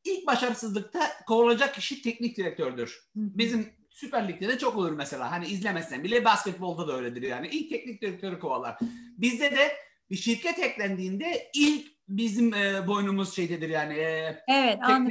ilk 0.03 0.27
başarısızlıkta 0.27 1.11
kovulacak 1.27 1.75
kişi 1.75 2.01
teknik 2.01 2.37
direktördür. 2.37 3.09
Bizim 3.15 3.73
Süper 3.89 4.27
Lig'de 4.27 4.47
de 4.47 4.57
çok 4.57 4.75
olur 4.75 4.91
mesela. 4.91 5.31
Hani 5.31 5.47
izlemezsen 5.47 6.03
bile 6.03 6.25
basketbolda 6.25 6.87
da 6.87 6.97
öyledir 6.97 7.21
yani. 7.21 7.47
İlk 7.47 7.69
teknik 7.69 8.01
direktörü 8.01 8.39
kovalar. 8.39 8.77
Bizde 9.17 9.51
de 9.51 9.75
bir 10.09 10.15
şirket 10.15 10.59
eklendiğinde 10.59 11.51
ilk 11.53 11.96
bizim 12.07 12.53
e, 12.53 12.87
boynumuz 12.87 13.35
şeydedir 13.35 13.69
yani. 13.69 13.93
E, 13.93 14.43
evet 14.47 14.77
anladım. 14.81 15.05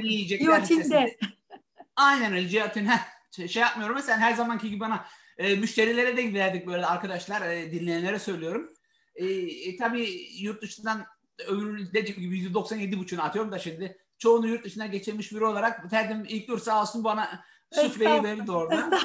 Aynen 1.95 2.33
öyle. 2.33 2.47
Cihatin. 2.47 2.89
Şey, 3.35 3.47
şey 3.47 3.61
yapmıyorum. 3.61 3.99
Sen 4.01 4.17
her 4.17 4.33
zamanki 4.33 4.69
gibi 4.69 4.79
bana 4.79 5.05
e, 5.37 5.55
müşterilere 5.55 6.17
de 6.17 6.21
giderdik 6.21 6.67
böyle 6.67 6.85
arkadaşlar. 6.85 7.49
E, 7.49 7.71
dinleyenlere 7.71 8.19
söylüyorum. 8.19 8.69
E, 9.15 9.25
e, 9.25 9.77
tabii 9.77 10.27
yurt 10.39 10.61
dışından 10.61 11.05
öbür 11.47 11.93
dediğim 11.93 12.19
gibi 12.19 12.39
%97,5'unu 12.39 13.21
atıyorum 13.21 13.51
da 13.51 13.59
şimdi 13.59 13.97
çoğunu 14.17 14.47
yurt 14.47 14.65
dışına 14.65 14.85
geçirmiş 14.85 15.31
biri 15.31 15.45
olarak 15.45 15.89
terdim 15.89 16.25
ilk 16.29 16.47
dur 16.47 16.59
sağ 16.59 16.81
olsun 16.81 17.03
bana 17.03 17.43
süfreyi 17.71 18.23
verdi 18.23 18.51
orada. 18.51 18.99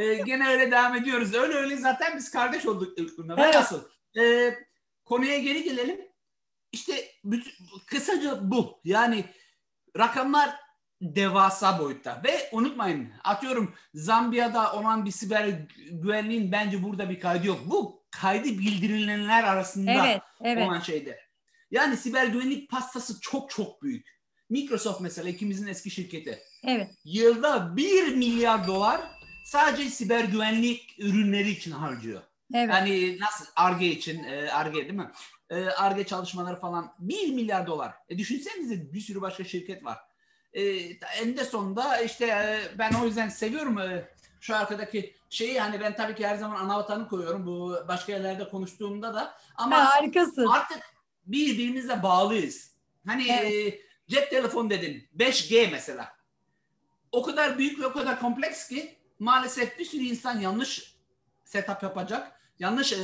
e, 0.00 0.14
gene 0.14 0.48
öyle 0.48 0.70
devam 0.70 0.96
ediyoruz. 0.96 1.34
Öyle 1.34 1.54
öyle 1.54 1.76
zaten 1.76 2.16
biz 2.16 2.30
kardeş 2.30 2.66
olduk 2.66 2.98
ilk 2.98 3.16
günde. 3.16 3.32
Evet. 3.38 3.54
Nasıl? 3.54 3.84
E, 4.18 4.54
konuya 5.04 5.38
geri 5.38 5.62
gelelim. 5.64 6.09
İşte 6.72 7.04
bütün, 7.24 7.52
kısaca 7.86 8.50
bu. 8.50 8.80
Yani 8.84 9.24
rakamlar 9.98 10.50
devasa 11.00 11.78
boyutta. 11.78 12.22
Ve 12.24 12.48
unutmayın 12.52 13.12
atıyorum 13.24 13.74
Zambiya'da 13.94 14.72
olan 14.72 15.04
bir 15.04 15.10
siber 15.10 15.48
güvenliğin 15.90 16.52
bence 16.52 16.82
burada 16.82 17.10
bir 17.10 17.20
kaydı 17.20 17.46
yok. 17.46 17.60
Bu 17.66 18.04
kaydı 18.10 18.48
bildirilenler 18.48 19.44
arasında 19.44 20.06
evet, 20.06 20.22
evet. 20.44 20.68
olan 20.68 20.80
şeyde. 20.80 21.20
Yani 21.70 21.96
siber 21.96 22.26
güvenlik 22.26 22.70
pastası 22.70 23.20
çok 23.20 23.50
çok 23.50 23.82
büyük. 23.82 24.20
Microsoft 24.50 25.00
mesela 25.00 25.28
ikimizin 25.28 25.66
eski 25.66 25.90
şirketi. 25.90 26.38
Evet. 26.64 26.90
Yılda 27.04 27.76
1 27.76 28.14
milyar 28.14 28.66
dolar 28.66 29.00
sadece 29.44 29.90
siber 29.90 30.24
güvenlik 30.24 30.94
ürünleri 30.98 31.50
için 31.50 31.70
harcıyor. 31.70 32.22
Evet. 32.54 32.70
Yani 32.70 33.18
nasıl 33.20 33.46
ARGE 33.56 33.86
için, 33.86 34.24
ARGE 34.52 34.74
değil 34.74 34.92
mi? 34.92 35.10
ARGE 35.76 36.04
çalışmaları 36.04 36.60
falan 36.60 36.94
1 36.98 37.34
milyar 37.34 37.66
dolar. 37.66 37.94
E 38.08 38.18
düşünsenize 38.18 38.92
bir 38.92 39.00
sürü 39.00 39.20
başka 39.20 39.44
şirket 39.44 39.84
var. 39.84 39.98
E, 40.52 40.62
en 41.22 41.36
de 41.36 41.44
sonunda 41.44 42.00
işte 42.00 42.26
e, 42.26 42.78
ben 42.78 42.92
o 42.92 43.06
yüzden 43.06 43.28
seviyorum 43.28 43.78
e, 43.78 44.08
şu 44.40 44.56
arkadaki 44.56 45.16
şeyi 45.30 45.60
hani 45.60 45.80
ben 45.80 45.96
tabii 45.96 46.14
ki 46.14 46.26
her 46.26 46.36
zaman 46.36 46.56
ana 46.56 46.78
vatanı 46.78 47.08
koyuyorum 47.08 47.46
bu 47.46 47.76
başka 47.88 48.12
yerlerde 48.12 48.48
konuştuğumda 48.48 49.14
da 49.14 49.38
ama 49.56 49.76
ha, 49.76 49.96
harikasın. 49.96 50.46
artık 50.46 50.80
birbirimize 51.26 52.02
bağlıyız. 52.02 52.70
Hani 53.06 53.28
evet. 53.30 53.74
e, 53.74 53.80
cep 54.08 54.30
telefonu 54.30 54.70
dedin 54.70 55.08
5G 55.16 55.70
mesela. 55.70 56.12
O 57.12 57.22
kadar 57.22 57.58
büyük 57.58 57.80
ve 57.80 57.86
o 57.86 57.92
kadar 57.92 58.20
kompleks 58.20 58.68
ki 58.68 58.96
maalesef 59.18 59.78
bir 59.78 59.84
sürü 59.84 60.02
insan 60.02 60.40
yanlış 60.40 60.96
setup 61.44 61.82
yapacak. 61.82 62.39
Yanlış 62.60 62.92
e, 62.92 62.96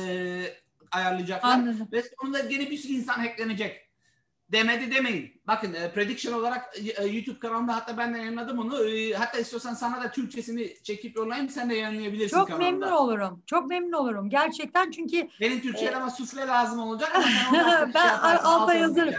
ayarlayacaklar. 0.91 1.49
Anladım. 1.49 1.87
Ve 1.91 2.03
sonunda 2.03 2.39
gene 2.39 2.69
bir 2.69 2.77
sürü 2.77 2.93
insan 2.93 3.13
hacklenecek 3.13 3.87
demedi 4.51 4.95
demeyin. 4.95 5.41
Bakın 5.47 5.73
e, 5.73 5.91
prediction 5.91 6.33
olarak 6.33 6.75
e, 6.97 7.05
YouTube 7.05 7.39
kanalında 7.39 7.75
hatta 7.75 7.97
ben 7.97 8.13
de 8.13 8.17
yayınladım 8.17 8.59
onu. 8.59 8.89
E, 8.89 9.13
hatta 9.13 9.39
istiyorsan 9.39 9.73
sana 9.73 10.03
da 10.03 10.11
Türkçesini 10.11 10.73
çekip 10.83 11.15
yollayayım 11.15 11.49
sen 11.49 11.69
de 11.69 11.75
yayınlayabilirsin 11.75 12.37
Çok 12.37 12.47
kanalda. 12.47 12.63
memnun 12.63 12.91
olurum. 12.91 13.43
Çok 13.45 13.69
memnun 13.69 13.91
olurum. 13.91 14.29
Gerçekten 14.29 14.91
çünkü 14.91 15.27
benim 15.41 15.61
Türkçe'ye 15.61 15.95
ama 15.95 16.09
sufle 16.09 16.47
lazım 16.47 16.79
olacak 16.79 17.11
ben, 17.53 17.91
ben 17.93 18.09
şey 18.17 18.39
alta 18.43 18.73
yazarım. 18.73 19.13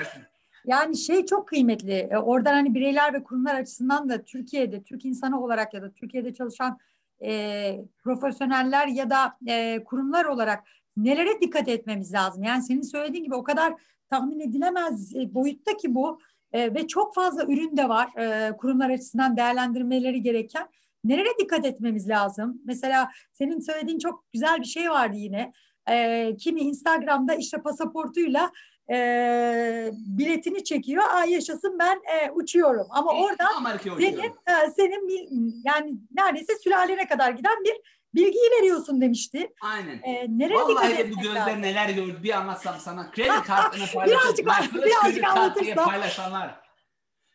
Yani 0.64 0.96
şey 0.96 1.26
çok 1.26 1.48
kıymetli. 1.48 2.10
Oradan 2.22 2.52
hani 2.52 2.74
bireyler 2.74 3.14
ve 3.14 3.22
kurumlar 3.24 3.54
açısından 3.54 4.08
da 4.08 4.22
Türkiye'de 4.22 4.82
Türk 4.82 5.04
insanı 5.04 5.44
olarak 5.44 5.74
ya 5.74 5.82
da 5.82 5.92
Türkiye'de 5.92 6.34
çalışan 6.34 6.78
e, 7.24 7.80
profesyoneller 8.04 8.86
ya 8.86 9.10
da 9.10 9.36
e, 9.48 9.84
kurumlar 9.84 10.24
olarak 10.24 10.64
nelere 10.96 11.40
dikkat 11.40 11.68
etmemiz 11.68 12.12
lazım? 12.12 12.42
Yani 12.42 12.62
senin 12.62 12.82
söylediğin 12.82 13.24
gibi 13.24 13.34
o 13.34 13.42
kadar 13.42 13.74
tahmin 14.10 14.40
edilemez 14.40 15.16
e, 15.16 15.34
boyutta 15.34 15.76
ki 15.76 15.94
bu 15.94 16.20
e, 16.52 16.74
ve 16.74 16.86
çok 16.86 17.14
fazla 17.14 17.44
ürün 17.44 17.76
de 17.76 17.88
var 17.88 18.08
e, 18.18 18.56
kurumlar 18.56 18.90
açısından 18.90 19.36
değerlendirmeleri 19.36 20.22
gereken. 20.22 20.68
Nereye 21.04 21.38
dikkat 21.40 21.66
etmemiz 21.66 22.08
lazım? 22.08 22.62
Mesela 22.64 23.10
senin 23.32 23.60
söylediğin 23.60 23.98
çok 23.98 24.32
güzel 24.32 24.60
bir 24.60 24.66
şey 24.66 24.90
vardı 24.90 25.16
yine. 25.16 25.52
E, 25.90 26.36
kimi 26.36 26.60
Instagram'da 26.60 27.34
işte 27.34 27.62
pasaportuyla 27.62 28.50
e, 28.90 29.90
biletini 29.92 30.64
çekiyor. 30.64 31.02
Aa 31.10 31.24
yaşasın 31.24 31.78
ben 31.78 32.00
e, 32.14 32.30
uçuyorum. 32.30 32.86
Ama 32.90 33.12
e, 33.14 33.16
oradan 33.16 33.76
senin 33.98 34.18
e, 34.46 34.70
senin 34.76 35.62
yani 35.64 35.94
neredeyse 36.16 36.58
sülalene 36.64 37.06
kadar 37.08 37.30
giden 37.30 37.64
bir 37.64 37.74
bilgiyi 38.14 38.50
veriyorsun 38.58 39.00
demişti. 39.00 39.48
Aynen. 39.62 40.00
Ee, 40.02 40.26
nereye 40.28 40.54
Vallahi 40.60 40.98
de 40.98 41.10
bu 41.10 41.20
gözler 41.22 41.40
lazım? 41.46 41.62
neler 41.62 41.88
gördü 41.88 42.22
bir 42.22 42.30
anlatsam 42.38 42.74
sana. 42.80 43.10
Kredi 43.10 43.42
kartını 43.46 43.82
Birazcık- 44.06 44.46
My 44.46 44.82
birazcık 44.84 45.24
anlatırsan. 45.24 45.88
paylaşanlar. 45.88 46.60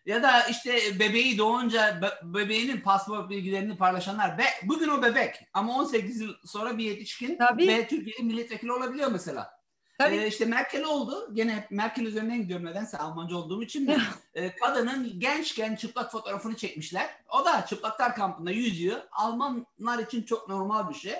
Ya 0.05 0.23
da 0.23 0.43
işte 0.43 0.99
bebeği 0.99 1.37
doğunca 1.37 2.01
be- 2.01 2.19
bebeğinin 2.39 2.81
pasport 2.81 3.29
bilgilerini 3.29 3.77
paylaşanlar. 3.77 4.37
Ve 4.37 4.43
bugün 4.63 4.87
o 4.87 5.01
bebek 5.03 5.35
ama 5.53 5.77
18 5.77 6.21
yıl 6.21 6.33
sonra 6.45 6.77
bir 6.77 6.83
yetişkin 6.83 7.37
Tabii. 7.37 7.67
ve 7.67 7.87
Türkiye'nin 7.87 8.25
milletvekili 8.25 8.71
olabiliyor 8.71 9.11
mesela. 9.11 9.49
Tabii. 9.97 10.15
Ee, 10.15 10.27
işte 10.27 10.45
Merkel 10.45 10.83
oldu. 10.83 11.29
Gene 11.33 11.55
hep 11.55 11.71
Merkel 11.71 12.05
üzerinden 12.05 12.41
gidiyorum 12.41 12.65
nedense 12.65 12.97
Almanca 12.97 13.35
olduğum 13.35 13.63
için 13.63 13.83
mi? 13.83 13.97
Ee, 14.35 14.55
kadının 14.55 15.19
gençken 15.19 15.75
çıplak 15.75 16.11
fotoğrafını 16.11 16.55
çekmişler. 16.55 17.09
O 17.29 17.45
da 17.45 17.65
çıplaklar 17.65 18.15
kampında 18.15 18.51
yüzüyor. 18.51 19.01
Almanlar 19.11 19.99
için 19.99 20.23
çok 20.23 20.49
normal 20.49 20.89
bir 20.89 20.95
şey. 20.95 21.15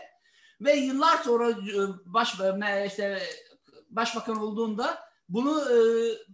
Ve 0.61 0.73
yıllar 0.73 1.17
sonra 1.17 1.49
e, 1.49 1.55
baş 2.05 2.33
me- 2.35 2.87
işte 2.87 3.23
başbakan 3.89 4.37
olduğunda 4.37 5.03
bunu 5.29 5.61
e, 5.61 5.77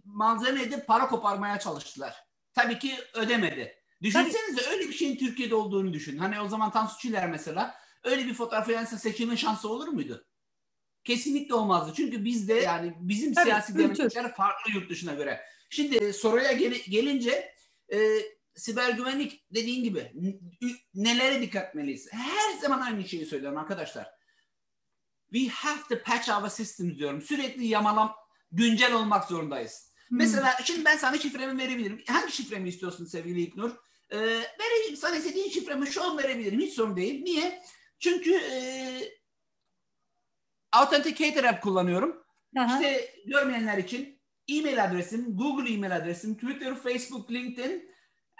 malzeme 0.04 0.62
edip 0.62 0.86
para 0.86 1.08
koparmaya 1.08 1.58
çalıştılar. 1.58 2.14
Tabii 2.54 2.78
ki 2.78 2.94
ödemedi. 3.14 3.74
Düşünsenize 4.02 4.70
öyle 4.70 4.88
bir 4.88 4.92
şeyin 4.92 5.16
Türkiye'de 5.16 5.54
olduğunu 5.54 5.92
düşün. 5.92 6.18
Hani 6.18 6.40
o 6.40 6.48
zaman 6.48 6.70
Tansu 6.70 6.98
Çiller 6.98 7.28
mesela 7.30 7.74
öyle 8.04 8.26
bir 8.26 8.34
fotoğrafı 8.34 8.72
yansa 8.72 8.98
seçilme 8.98 9.36
şansı 9.36 9.68
olur 9.68 9.88
muydu? 9.88 10.24
Kesinlikle 11.10 11.54
olmazdı. 11.54 11.92
Çünkü 11.96 12.24
bizde 12.24 12.54
yani 12.54 12.94
bizim 13.00 13.34
Tabii, 13.34 13.44
siyasi 13.44 13.72
kültür. 13.72 13.94
dinamikler 13.94 14.34
farklı 14.34 14.72
yurt 14.72 14.90
dışına 14.90 15.14
göre. 15.14 15.40
Şimdi 15.70 15.96
e, 15.96 16.12
soruya 16.12 16.52
gel- 16.52 16.82
gelince 16.88 17.54
e, 17.92 17.98
siber 18.54 18.90
güvenlik 18.90 19.44
dediğin 19.54 19.84
gibi 19.84 20.12
nelere 20.94 21.42
dikkat 21.42 21.68
etmeliyiz? 21.68 22.08
Her 22.12 22.58
zaman 22.60 22.80
aynı 22.80 23.08
şeyi 23.08 23.26
söylüyorum 23.26 23.58
arkadaşlar. 23.58 24.06
We 25.32 25.48
have 25.48 25.80
to 25.88 26.02
patch 26.04 26.28
our 26.28 26.48
systems 26.48 26.98
diyorum. 26.98 27.22
Sürekli 27.22 27.66
yamalam, 27.66 28.14
güncel 28.52 28.92
olmak 28.92 29.24
zorundayız. 29.28 29.92
Hmm. 30.08 30.18
Mesela 30.18 30.56
şimdi 30.64 30.84
ben 30.84 30.96
sana 30.96 31.18
şifremi 31.18 31.62
verebilirim. 31.62 32.02
Hangi 32.08 32.32
şifremi 32.32 32.68
istiyorsun 32.68 33.04
sevgili 33.04 33.40
İlknur? 33.40 33.70
Ee, 34.10 34.18
vereyim 34.60 34.96
sana 34.96 35.16
istediğin 35.16 35.50
şifremi 35.50 35.86
şu 35.86 36.04
an 36.04 36.18
verebilirim. 36.18 36.60
Hiç 36.60 36.74
sorun 36.74 36.96
değil. 36.96 37.22
Niye? 37.22 37.62
Çünkü 37.98 38.34
e, 38.34 38.60
Authenticator 40.72 41.44
app 41.44 41.62
kullanıyorum. 41.62 42.22
Aha. 42.58 42.80
İşte 42.80 43.14
görmeyenler 43.26 43.78
için 43.78 44.20
e-mail 44.48 44.84
adresim, 44.84 45.36
Google 45.36 45.72
e-mail 45.72 45.96
adresim, 45.96 46.34
Twitter, 46.34 46.74
Facebook, 46.74 47.30
LinkedIn, 47.30 47.90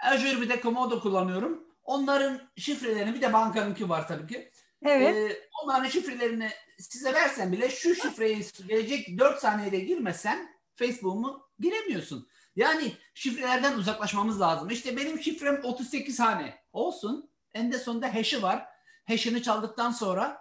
Azure 0.04 0.40
bir 0.40 0.48
de 0.48 0.60
Komodo 0.60 1.00
kullanıyorum. 1.00 1.66
Onların 1.82 2.40
şifrelerini 2.56 3.14
bir 3.14 3.22
de 3.22 3.32
bankanınki 3.32 3.88
var 3.88 4.08
tabii 4.08 4.26
ki. 4.26 4.50
evet. 4.82 5.16
Ee, 5.16 5.36
onların 5.62 5.88
şifrelerini 5.88 6.50
size 6.78 7.14
versem 7.14 7.52
bile 7.52 7.70
şu 7.70 7.94
şifreyi 7.94 8.44
gelecek 8.68 9.18
4 9.18 9.40
saniyede 9.40 9.80
girmesen 9.80 10.48
Facebook'umu 10.74 11.48
giremiyorsun. 11.58 12.28
Yani 12.56 12.92
şifrelerden 13.14 13.78
uzaklaşmamız 13.78 14.40
lazım. 14.40 14.70
İşte 14.70 14.96
benim 14.96 15.22
şifrem 15.22 15.60
38 15.64 16.20
hane 16.20 16.58
olsun. 16.72 17.30
En 17.54 17.72
de 17.72 17.78
sonunda 17.78 18.14
hash'i 18.14 18.42
var. 18.42 18.66
Hash'ini 19.08 19.42
çaldıktan 19.42 19.90
sonra 19.90 20.38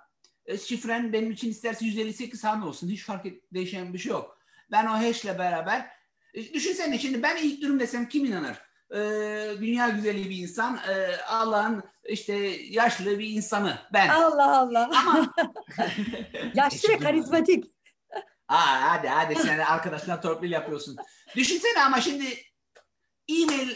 e, 0.49 0.57
şifren 0.57 1.13
benim 1.13 1.31
için 1.31 1.49
isterse 1.49 1.85
158 1.85 2.43
hane 2.43 2.65
olsun. 2.65 2.89
Hiç 2.89 3.03
fark 3.03 3.25
et, 3.25 3.53
değişen 3.53 3.93
bir 3.93 3.99
şey 3.99 4.11
yok. 4.11 4.37
Ben 4.71 4.85
o 4.85 4.89
hash'le 4.89 5.25
beraber 5.39 5.91
e, 6.33 6.53
düşünsene 6.53 6.99
şimdi 6.99 7.23
ben 7.23 7.37
ilk 7.37 7.61
durum 7.61 7.79
desem 7.79 8.09
kim 8.09 8.25
inanır? 8.25 8.57
Ee, 8.93 9.55
dünya 9.61 9.89
güzeli 9.89 10.29
bir 10.29 10.37
insan, 10.37 10.79
e, 10.89 11.17
Allah'ın 11.27 11.83
işte 12.05 12.33
yaşlı 12.69 13.19
bir 13.19 13.27
insanı 13.27 13.77
ben. 13.93 14.09
Allah 14.09 14.59
Allah. 14.59 14.91
Ama 14.95 15.33
Yaşlı 16.53 16.89
ve 16.89 16.97
karizmatik. 16.97 17.65
Aa, 18.47 18.91
hadi 18.91 19.07
hadi 19.07 19.35
sen 19.35 19.59
arkadaşlar 19.59 20.21
torpil 20.21 20.51
yapıyorsun. 20.51 20.97
Düşünsene 21.35 21.83
ama 21.83 22.01
şimdi 22.01 22.25
e-mail 23.27 23.69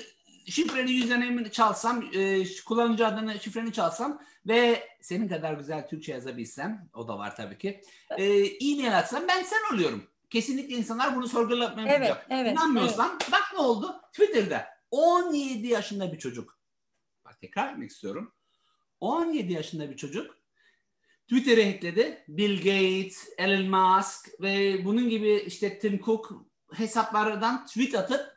şifreni 0.46 1.04
username 1.04 1.52
çalsam, 1.52 2.04
e, 2.14 2.44
kullanıcı 2.66 3.08
adını 3.08 3.40
şifreni 3.40 3.74
çalsam 3.74 4.22
ve 4.48 4.88
senin 5.02 5.28
kadar 5.28 5.54
güzel 5.54 5.88
Türkçe 5.88 6.12
yazabilsem, 6.12 6.90
o 6.94 7.08
da 7.08 7.18
var 7.18 7.36
tabii 7.36 7.58
ki. 7.58 7.82
E, 8.18 8.24
e-mail 8.46 8.98
atsam 8.98 9.24
ben 9.28 9.44
sen 9.44 9.76
oluyorum. 9.76 10.08
Kesinlikle 10.30 10.76
insanlar 10.76 11.16
bunu 11.16 11.28
sorgulamaya 11.28 11.96
Evet, 11.96 12.14
evet, 12.30 12.52
İnanmıyorsan 12.52 13.20
bak 13.32 13.44
ne 13.54 13.60
oldu? 13.60 14.02
Twitter'da 14.14 14.68
17 14.92 15.68
yaşında 15.68 16.14
bir 16.14 16.20
çocuk. 16.20 16.60
Bak 17.26 17.42
tekrar 17.42 17.74
etmek 17.74 17.92
istiyorum. 17.92 18.34
17 19.00 19.54
yaşında 19.54 19.90
bir 19.90 19.98
çocuk 19.98 20.44
Twitter'ı 21.28 21.66
hackledi. 21.66 22.24
Bill 22.28 22.58
Gates, 22.58 23.30
Elon 23.38 23.70
Musk 23.70 24.42
ve 24.42 24.86
bunun 24.86 25.10
gibi 25.10 25.44
işte 25.48 25.80
Tim 25.80 26.02
Cook 26.02 26.46
hesaplardan 26.74 27.66
tweet 27.66 27.96
atıp 27.96 28.33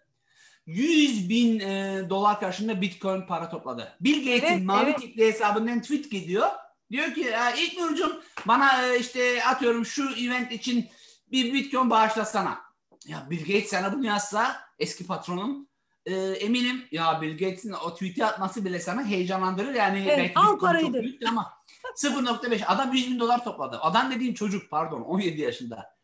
100 0.67 1.29
bin 1.29 1.61
e, 1.61 2.03
dolar 2.11 2.41
karşılığında 2.41 2.81
Bitcoin 2.81 3.27
para 3.27 3.51
topladı. 3.51 3.97
Bill 4.01 4.19
Gates'in 4.19 4.55
Evet, 4.55 4.65
mavi 4.65 4.91
evet. 4.91 5.01
tikli 5.01 5.27
hesabından 5.27 5.83
tweet 5.83 6.11
gidiyor. 6.11 6.47
Diyor 6.91 7.15
ki 7.15 7.21
"Ya 7.21 7.55
ilk 7.55 7.79
Nurcuğum 7.79 8.23
bana 8.47 8.87
e, 8.87 8.99
işte 9.01 9.45
atıyorum 9.45 9.87
şu 9.87 10.11
event 10.21 10.53
için 10.53 10.89
bir 11.33 11.53
Bitcoin 11.53 11.91
bağışlasana. 11.91 12.59
Ya 13.07 13.27
Bill 13.31 13.41
Gates 13.41 13.71
sana 13.71 13.93
bunu 13.93 14.07
yazsa 14.07 14.57
eski 14.79 15.07
patronum 15.07 15.69
e, 16.07 16.15
eminim 16.17 16.85
ya 16.91 17.23
Bill 17.23 17.33
Gates'in 17.33 17.73
o 17.73 17.93
tweet'i 17.95 18.25
atması 18.25 18.65
bile 18.65 18.81
sana 18.81 19.05
heyecanlandırır. 19.07 19.75
Yani 19.75 19.99
Evet, 20.09 20.19
belki 20.19 20.39
al 20.39 20.93
büyük 20.95 21.29
ama 21.29 21.53
0.5 21.97 22.65
adam 22.65 22.93
100 22.93 23.11
bin 23.11 23.21
dolar 23.21 23.45
topladı. 23.45 23.79
Adam 23.81 24.11
dediğim 24.11 24.35
çocuk 24.35 24.71
pardon 24.71 25.01
17 25.01 25.41
yaşında. 25.41 25.97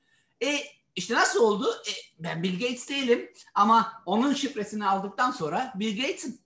E 0.43 0.59
işte 0.97 1.15
nasıl 1.15 1.41
oldu? 1.41 1.67
E, 1.89 1.93
ben 2.19 2.43
Bill 2.43 2.61
Gates 2.61 2.89
değilim 2.89 3.33
ama 3.55 4.03
onun 4.07 4.33
şifresini 4.33 4.87
aldıktan 4.87 5.31
sonra 5.31 5.73
Bill 5.75 5.97
Gates'im. 5.97 6.39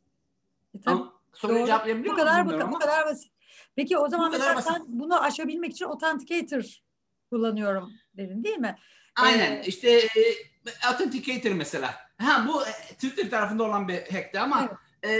E, 0.75 0.81
tabii, 0.81 0.95
Ama 0.95 1.13
soruyu 1.33 1.67
cevaplayabiliyor 1.67 2.15
bu 2.15 2.19
kadar 2.19 2.47
bu, 2.47 2.73
bu 2.73 2.79
kadar 2.79 3.07
basit. 3.07 3.33
Peki 3.77 3.99
o 3.99 4.09
zaman 4.09 4.33
Bu 4.33 4.39
mesela 4.39 4.63
sen 4.63 4.85
bunu 4.87 5.23
aşabilmek 5.23 5.73
için 5.73 5.85
Authenticator 5.85 6.63
kullanıyorum 7.31 7.93
dedin 8.17 8.45
değil 8.45 8.59
mi? 8.59 8.77
Aynen 9.17 9.53
Ee, 9.53 9.63
işte 9.67 9.91
e, 9.91 10.37
Authenticator 10.87 11.51
mesela. 11.51 11.95
Ha 12.19 12.47
bu 12.49 12.63
e, 12.63 12.73
Twitter 12.95 13.31
tarafında 13.31 13.65
olan 13.65 13.89
bir 13.89 14.13
hackti 14.13 14.41
ama 14.41 14.79
e, 15.05 15.19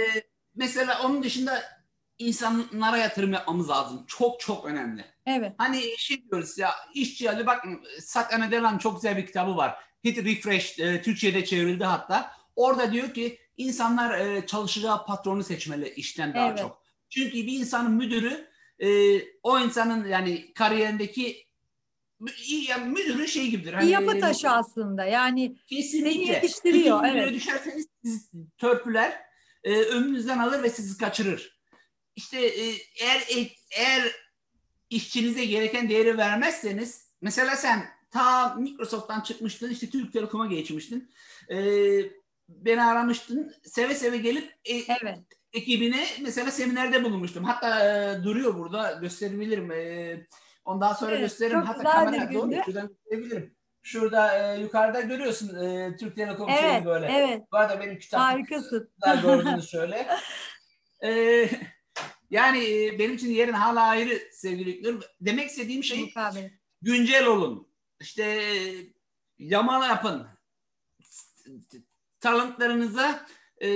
mesela 0.55 1.03
onun 1.05 1.23
dışında 1.23 1.63
insanlara 2.19 2.97
yatırım 2.97 3.33
yapmamız 3.33 3.69
lazım. 3.69 4.03
Çok 4.07 4.39
çok 4.39 4.65
önemli. 4.65 5.05
Evet. 5.25 5.53
Hani 5.57 5.83
şey 5.97 6.23
diyoruz 6.23 6.57
ya 6.57 6.71
işçi 6.93 7.31
Ali 7.31 7.45
bak 7.45 7.65
Satya 8.01 8.39
Nadela'nın 8.39 8.77
çok 8.77 8.95
güzel 8.95 9.17
bir 9.17 9.25
kitabı 9.25 9.57
var. 9.57 9.75
Hit 10.05 10.17
Refresh 10.17 10.79
e, 10.79 11.01
Türkçe'de 11.01 11.45
çevrildi 11.45 11.83
hatta. 11.83 12.31
Orada 12.55 12.91
diyor 12.91 13.13
ki 13.13 13.39
insanlar 13.57 14.19
e, 14.19 14.45
çalışacağı 14.45 15.05
patronu 15.05 15.43
seçmeli 15.43 15.89
işten 15.89 16.33
daha 16.33 16.47
Evet. 16.47 16.59
çok. 16.59 16.81
Çünkü 17.09 17.33
bir 17.33 17.59
insanın 17.59 17.91
müdürü 17.91 18.47
e, 18.79 19.19
o 19.43 19.59
insanın 19.59 20.07
yani 20.07 20.53
kariyerindeki 20.53 21.47
yani 22.69 22.89
müdürün 22.89 23.25
şey 23.25 23.49
gibidir. 23.49 23.73
Hani, 23.73 23.91
yapı 23.91 24.19
taşı 24.19 24.49
aslında. 24.49 25.05
Yani 25.05 25.57
Kesinlikle. 25.67 26.11
Seni 26.11 26.27
yetiştiriyor, 26.27 27.03
evet. 27.05 27.33
düşerseniz 27.33 27.87
sizi 28.03 28.29
törpüler, 28.57 29.21
e, 29.63 29.81
önünüzden 29.81 30.39
alır 30.39 30.63
ve 30.63 30.69
sizi 30.69 30.97
kaçırır. 30.97 31.56
İşte 32.17 32.45
e, 32.45 32.63
eğer 33.01 33.23
eğer 33.77 34.01
işçinize 34.89 35.45
gereken 35.45 35.89
değeri 35.89 36.17
vermezseniz, 36.17 37.11
mesela 37.21 37.55
sen 37.55 37.85
ta 38.11 38.55
Microsoft'tan 38.55 39.21
çıkmıştın, 39.21 39.69
işte 39.69 39.89
Türk 39.89 40.13
Telekom'a 40.13 40.45
geçmiştin. 40.45 41.11
E, 41.51 41.57
beni 42.49 42.83
aramıştın, 42.83 43.53
seve 43.63 43.95
seve 43.95 44.17
gelip 44.17 44.53
e, 44.65 44.75
evet. 44.75 45.19
ekibine 45.53 46.05
mesela 46.21 46.51
seminerde 46.51 47.03
bulunmuştum. 47.03 47.43
Hatta 47.43 47.85
e, 47.85 48.23
duruyor 48.23 48.55
burada 48.59 48.91
gösterebilirim. 48.91 49.71
E, 49.71 50.27
ondan 50.65 50.93
sonra 50.93 51.11
Evet, 51.11 51.21
gösteririm. 51.21 51.61
Hatta 51.61 51.91
kamera 51.91 52.33
doğru 52.33 52.51
şuradan 52.65 52.87
gösterebilirim. 52.87 53.55
Şurada 53.83 54.53
e, 54.55 54.59
yukarıda 54.61 55.01
görüyorsun 55.01 55.55
e, 55.65 55.95
Türk 55.97 56.15
Telekom 56.15 56.49
şeyi 56.49 56.59
Evet. 56.59 56.85
böyle. 56.85 57.05
Evet. 57.05 57.41
Bu 57.51 57.57
arada 57.57 57.79
benim 57.79 57.99
kitap 57.99 58.19
Harikasın. 58.19 58.89
gördünüz 59.23 59.69
şöyle. 59.71 60.07
E, 61.03 61.49
yani 62.29 62.63
e, 62.63 62.99
benim 62.99 63.15
için 63.15 63.29
yerin 63.29 63.53
hala 63.53 63.81
ayrı 63.81 64.21
sevgili 64.31 64.69
İlknur. 64.69 65.03
Demek 65.21 65.49
istediğim 65.49 65.83
şey 65.83 66.13
güncel 66.81 67.25
olun. 67.25 67.67
İşte 68.01 68.23
e, 68.23 68.75
yama 69.39 69.87
yapın. 69.87 70.27
Talentlarınıza 72.19 73.25
e, 73.57 73.69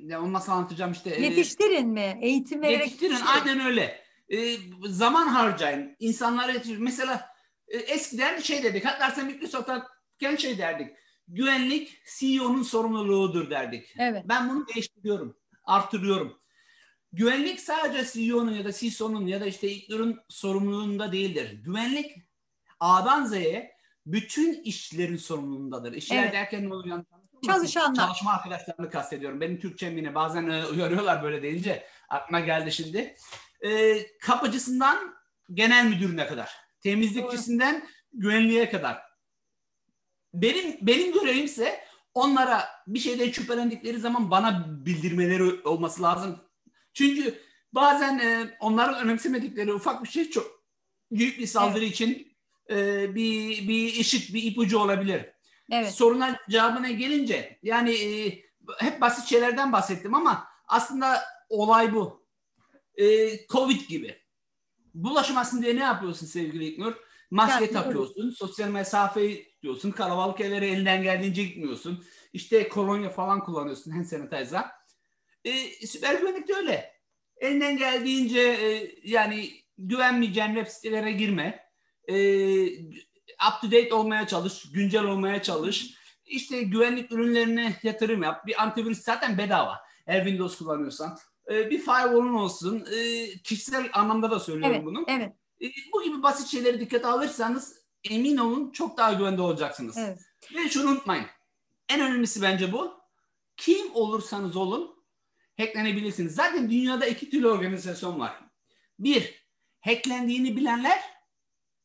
ya 0.00 0.22
onu 0.22 0.32
nasıl 0.32 0.52
anlatacağım 0.52 0.92
işte. 0.92 1.10
e, 1.10 1.22
Yetiştirin 1.22 1.88
mi? 1.88 2.18
Eğitim 2.22 2.62
vererek 2.62 2.80
Yetiştirin 2.80 3.10
yetiştirin. 3.10 3.48
aynen 3.48 3.66
öyle. 3.66 4.04
Ee, 4.28 4.56
zaman 4.88 5.26
harcayın. 5.26 5.96
İnsanlara 5.98 6.52
yetiştirin. 6.52 6.82
Mesela 6.84 7.30
e, 7.68 7.76
eskiden 7.78 8.40
şey 8.40 8.62
dedik. 8.62 8.84
Hatta 8.84 9.22
Microsoft'tan 9.22 10.36
şey 10.36 10.58
derdik. 10.58 10.96
Güvenlik 11.28 12.02
CEO'nun 12.18 12.62
sorumluluğudur 12.62 13.50
derdik. 13.50 13.94
Evet. 13.98 14.24
Ben 14.28 14.48
bunu 14.48 14.66
değiştiriyorum. 14.68 15.36
Artırıyorum. 15.64 16.39
Güvenlik 17.12 17.60
sadece 17.60 18.12
CEO'nun 18.12 18.52
ya 18.52 18.64
da 18.64 18.72
CISO'nun 18.72 19.26
ya 19.26 19.40
da 19.40 19.46
işte 19.46 19.70
İlknur'un 19.70 20.20
sorumluluğunda 20.28 21.12
değildir. 21.12 21.52
Güvenlik 21.64 22.16
A'dan 22.80 23.24
Z'ye 23.24 23.76
bütün 24.06 24.62
işlerin 24.62 25.16
sorumluluğundadır. 25.16 25.92
İşler 25.92 26.22
Evet. 26.22 26.32
derken 26.32 26.68
ne 26.68 26.74
oluyor? 26.74 27.04
Çalışanlar. 27.46 28.06
Çalışma 28.06 28.32
arkadaşlarını 28.32 28.90
kastediyorum. 28.90 29.40
Benim 29.40 29.60
Türkçem 29.60 29.96
yine 29.96 30.14
bazen 30.14 30.48
e, 30.48 30.66
uyarıyorlar 30.66 31.22
böyle 31.22 31.42
deyince. 31.42 31.86
Aklıma 32.08 32.40
geldi 32.40 32.72
şimdi. 32.72 33.16
E, 33.64 33.98
kapıcısından 34.18 35.14
genel 35.54 35.86
müdürüne 35.86 36.26
kadar. 36.26 36.50
Temizlikçisinden 36.82 37.88
güvenliğe 38.12 38.70
kadar. 38.70 39.02
Benim 40.34 40.78
benim 40.82 41.12
görevimse 41.12 41.80
onlara 42.14 42.64
bir 42.86 42.98
şeyden 42.98 43.30
şüphelendikleri 43.30 43.98
zaman 43.98 44.30
bana 44.30 44.66
bildirmeleri 44.86 45.62
olması 45.62 46.02
lazım. 46.02 46.49
Çünkü 46.94 47.40
bazen 47.72 48.18
e, 48.18 48.56
onların 48.60 49.04
önemsemedikleri 49.04 49.72
ufak 49.72 50.04
bir 50.04 50.08
şey 50.08 50.30
çok 50.30 50.64
büyük 51.10 51.38
bir 51.38 51.46
saldırı 51.46 51.84
için 51.84 52.36
e, 52.70 53.14
bir 53.14 53.68
bir 53.68 54.00
ışık, 54.00 54.34
bir 54.34 54.42
ipucu 54.42 54.78
olabilir. 54.78 55.26
Evet. 55.72 55.94
Soruna 55.94 56.38
cevabına 56.50 56.90
gelince 56.90 57.58
yani 57.62 57.92
e, 57.92 58.42
hep 58.78 59.00
basit 59.00 59.26
şeylerden 59.26 59.72
bahsettim 59.72 60.14
ama 60.14 60.48
aslında 60.68 61.22
olay 61.48 61.94
bu. 61.94 62.26
E, 62.96 63.06
Covid 63.46 63.88
gibi. 63.88 64.20
Bulaşmasın 64.94 65.62
diye 65.62 65.76
ne 65.76 65.82
yapıyorsun 65.82 66.26
sevgili 66.26 66.64
İlknur? 66.64 66.94
Maske 67.30 67.64
Yani, 67.64 67.72
takıyorsun, 67.72 68.30
sosyal 68.30 68.68
mesafeyi 68.68 69.52
tutuyorsun, 69.52 69.90
kalabalık 69.90 70.40
yerlere 70.40 70.68
elinden 70.68 71.02
geldiğince 71.02 71.44
gitmiyorsun. 71.44 72.04
İşte 72.32 72.68
kolonya 72.68 73.10
falan 73.10 73.44
kullanıyorsun, 73.44 73.90
hand 73.90 74.04
sanitizer. 74.04 74.64
E, 75.44 75.86
siber 75.86 76.14
güvenlik 76.14 76.48
de 76.48 76.54
öyle. 76.54 76.92
Elinden 77.36 77.76
geldiğince 77.76 78.40
e, 78.40 78.94
yani 79.04 79.50
güvenmeyeceğin 79.78 80.54
web 80.54 80.66
sitelere 80.66 81.12
girme. 81.12 81.64
E, 82.08 82.14
up 83.48 83.60
to 83.60 83.66
date 83.66 83.94
olmaya 83.94 84.26
çalış, 84.26 84.72
güncel 84.72 85.04
olmaya 85.04 85.42
çalış. 85.42 85.94
İşte 86.26 86.62
güvenlik 86.62 87.12
ürünlerine 87.12 87.76
yatırım 87.82 88.22
yap. 88.22 88.46
Bir 88.46 88.62
antivirüs 88.62 89.02
zaten 89.02 89.38
bedava. 89.38 89.78
Eğer 90.06 90.24
Windows 90.24 90.58
kullanıyorsan. 90.58 91.18
E, 91.50 91.70
bir 91.70 91.78
firewall'un 91.78 92.34
olsun. 92.34 92.86
E, 92.96 93.26
kişisel 93.42 93.90
anlamda 93.92 94.30
da 94.30 94.40
söylüyorum 94.40 94.76
Evet. 94.76 94.86
bunu. 94.86 95.04
Evet. 95.08 95.32
E, 95.62 95.66
bu 95.92 96.02
gibi 96.02 96.22
basit 96.22 96.48
şeyleri 96.48 96.80
dikkate 96.80 97.06
alırsanız 97.06 97.80
emin 98.10 98.36
olun 98.36 98.70
çok 98.70 98.96
daha 98.96 99.12
güvende 99.12 99.42
olacaksınız. 99.42 99.98
Evet. 99.98 100.18
Ve 100.54 100.68
şunu 100.68 100.90
unutmayın. 100.90 101.26
En 101.88 102.00
önemlisi 102.00 102.42
bence 102.42 102.72
bu. 102.72 103.00
Kim 103.56 103.94
olursanız 103.94 104.56
olun 104.56 104.99
hacklenebilirsiniz. 105.60 106.34
Zaten 106.34 106.70
dünyada 106.70 107.06
iki 107.06 107.30
türlü 107.30 107.48
organizasyon 107.48 108.20
var. 108.20 108.40
Bir, 108.98 109.46
hacklendiğini 109.80 110.56
bilenler. 110.56 111.00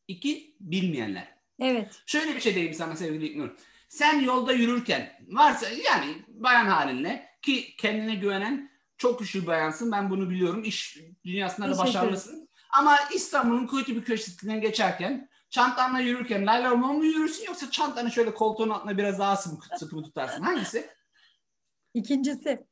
iki 0.08 0.56
bilmeyenler. 0.60 1.36
Evet. 1.60 2.02
Şöyle 2.06 2.34
bir 2.34 2.40
şey 2.40 2.54
diyeyim 2.54 2.74
sana 2.74 2.96
sevgili 2.96 3.26
İlknur. 3.26 3.50
Sen 3.88 4.20
yolda 4.20 4.52
yürürken 4.52 5.26
varsa 5.28 5.66
yani 5.68 6.24
bayan 6.28 6.66
halinle 6.66 7.28
ki 7.42 7.76
kendine 7.76 8.14
güvenen 8.14 8.70
çok 8.98 9.18
güçlü 9.18 9.42
bir 9.42 9.46
bayansın. 9.46 9.92
Ben 9.92 10.10
bunu 10.10 10.30
biliyorum. 10.30 10.64
İş 10.64 10.98
dünyasında 11.24 11.68
da 11.74 11.78
başarılısın. 11.78 12.48
Ama 12.78 12.98
İstanbul'un 13.14 13.66
kuytu 13.66 13.96
bir 13.96 14.04
köşesinden 14.04 14.60
geçerken 14.60 15.28
çantanla 15.50 16.00
yürürken 16.00 16.46
layla 16.46 16.74
mu 16.74 17.04
yürürsün 17.04 17.46
yoksa 17.46 17.70
çantanı 17.70 18.10
şöyle 18.10 18.34
koltuğun 18.34 18.68
altına 18.68 18.98
biraz 18.98 19.18
daha 19.18 19.36
sıkı, 19.36 19.78
sıkı 19.78 19.96
mı 19.96 20.02
tutarsın? 20.02 20.42
Hangisi? 20.42 20.90
İkincisi. 21.94 22.66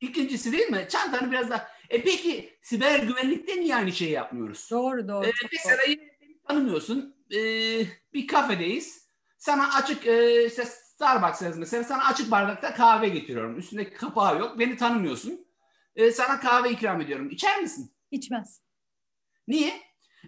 İkincisi 0.00 0.52
değil 0.52 0.68
mi? 0.68 0.86
Çantanı 0.90 1.30
biraz 1.30 1.50
daha... 1.50 1.68
E 1.90 2.02
peki 2.02 2.58
siber 2.62 2.98
güvenlikte 2.98 3.60
niye 3.60 3.76
aynı 3.76 3.92
şeyi 3.92 4.10
yapmıyoruz? 4.10 4.68
Doğru 4.70 5.08
doğru. 5.08 5.24
Ee, 5.26 5.28
doğru. 5.28 5.48
mesela 5.52 5.82
yine 5.88 6.02
beni 6.20 6.42
tanımıyorsun. 6.48 7.16
Ee, 7.34 7.86
bir 8.14 8.26
kafedeyiz. 8.26 9.08
Sana 9.38 9.74
açık 9.74 10.06
e, 10.06 10.46
işte 10.46 10.64
Starbucks'ız 10.64 11.58
mesela 11.58 11.84
sana 11.84 12.04
açık 12.04 12.30
bardakta 12.30 12.74
kahve 12.74 13.08
getiriyorum. 13.08 13.58
Üstünde 13.58 13.90
kapağı 13.92 14.38
yok. 14.38 14.58
Beni 14.58 14.76
tanımıyorsun. 14.76 15.46
Ee, 15.96 16.10
sana 16.10 16.40
kahve 16.40 16.70
ikram 16.70 17.00
ediyorum. 17.00 17.30
İçer 17.30 17.60
misin? 17.60 17.92
İçmez. 18.10 18.62
Niye? 19.48 19.80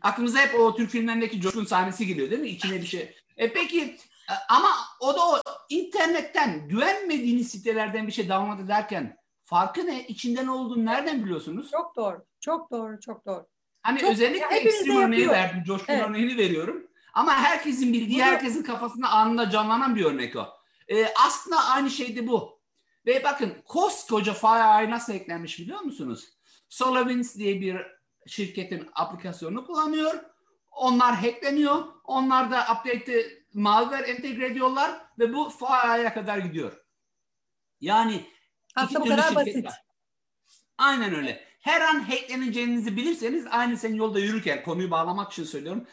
Aklımıza 0.02 0.38
hep 0.38 0.61
o 0.61 0.76
Türk 0.76 0.90
filmlerindeki 0.90 1.40
coşkun 1.40 1.64
sahnesi 1.64 2.06
geliyor 2.06 2.30
değil 2.30 2.42
mi? 2.42 2.48
İçine 2.48 2.80
bir 2.80 2.87
şey. 2.87 3.16
E 3.37 3.52
peki 3.52 3.82
e, 4.30 4.35
ama 4.48 4.70
o 5.00 5.14
da 5.14 5.28
o 5.28 5.42
internetten 5.68 6.68
güvenmediğiniz 6.68 7.50
sitelerden 7.50 8.06
bir 8.06 8.12
şey 8.12 8.28
download 8.28 8.58
ederken 8.58 9.21
farkı 9.52 9.86
ne? 9.86 10.06
İçinde 10.06 10.46
ne 10.46 10.50
olduğunu 10.50 10.84
nereden 10.84 11.24
biliyorsunuz? 11.24 11.70
Çok 11.70 11.96
doğru. 11.96 12.24
Çok 12.40 12.70
doğru. 12.70 13.00
Çok 13.00 13.26
doğru. 13.26 13.46
Hani 13.82 13.98
Çok- 14.00 14.10
özellikle 14.10 14.38
ya 14.38 14.50
hepimiz 14.50 14.74
de 14.74 14.78
ekstrem 14.78 14.96
örneği 14.96 15.20
yapıyor. 15.20 15.32
verdim, 15.42 15.62
coşkun 15.66 15.92
Evet. 15.92 16.04
örneğini 16.08 16.36
veriyorum. 16.36 16.86
Ama 17.14 17.32
herkesin 17.34 17.92
bildiği, 17.92 18.14
Bunu- 18.18 18.24
herkesin 18.24 18.62
kafasında 18.62 19.08
anında 19.08 19.50
canlanan 19.50 19.96
bir 19.96 20.04
örnek 20.04 20.36
o. 20.36 20.48
Ee, 20.88 21.06
aslında 21.26 21.64
aynı 21.64 21.90
şey 21.90 22.16
de 22.16 22.28
bu. 22.28 22.60
Ve 23.06 23.24
bakın 23.24 23.54
koskoca 23.64 24.32
FireEye 24.34 24.90
nasıl 24.90 25.12
eklenmiş 25.12 25.58
biliyor 25.58 25.80
musunuz? 25.80 26.28
SolarWinds 26.68 27.36
diye 27.36 27.60
bir 27.60 27.76
şirketin 28.26 28.88
aplikasyonunu 28.94 29.66
kullanıyor. 29.66 30.14
Onlar 30.70 31.14
hackleniyor. 31.14 31.84
Onlar 32.04 32.50
da 32.50 32.62
update'i 32.62 33.44
malware 33.54 34.10
entegre 34.10 34.46
ediyorlar 34.46 34.90
ve 35.18 35.34
bu 35.34 35.50
FireEye'ye 35.50 36.12
kadar 36.14 36.38
gidiyor. 36.38 36.72
Yani 37.80 38.24
Aslında 38.74 39.00
bu 39.00 39.08
kadar 39.08 39.35
basit. 39.35 39.64
var. 39.64 39.82
Aynen 40.78 41.14
öyle. 41.14 41.44
Her 41.61 41.80
an 41.80 42.00
hackleneceğinizi 42.00 42.96
bilirseniz 42.96 43.46
aynı 43.50 43.76
sen 43.76 43.94
yolda 43.94 44.18
yürürken 44.18 44.62
konuyu 44.62 44.90
bağlamak 44.90 45.32
için 45.32 45.44
söylüyorum. 45.44 45.87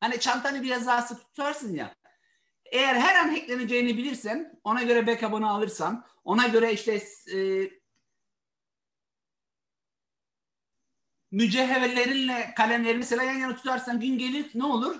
Hani 0.00 0.20
çantanı 0.20 0.62
biraz 0.62 0.86
daha 0.86 1.02
sık 1.02 1.20
tutarsın 1.20 1.74
ya. 1.74 1.94
Eğer 2.64 2.94
her 2.94 3.24
an 3.24 3.28
hackleneceğini 3.28 3.96
bilirsen 3.96 4.60
ona 4.64 4.82
göre 4.82 5.06
backup'ını 5.06 5.50
alırsan 5.50 6.04
ona 6.24 6.46
göre 6.46 6.72
işte 6.72 7.02
e, 7.34 7.70
mücevherlerinle 11.30 12.54
kalemleri 12.56 12.98
mesela 12.98 13.22
yan 13.22 13.38
yana 13.38 13.56
tutarsan 13.56 14.00
gün 14.00 14.18
gelir 14.18 14.50
ne 14.54 14.64
olur? 14.64 14.96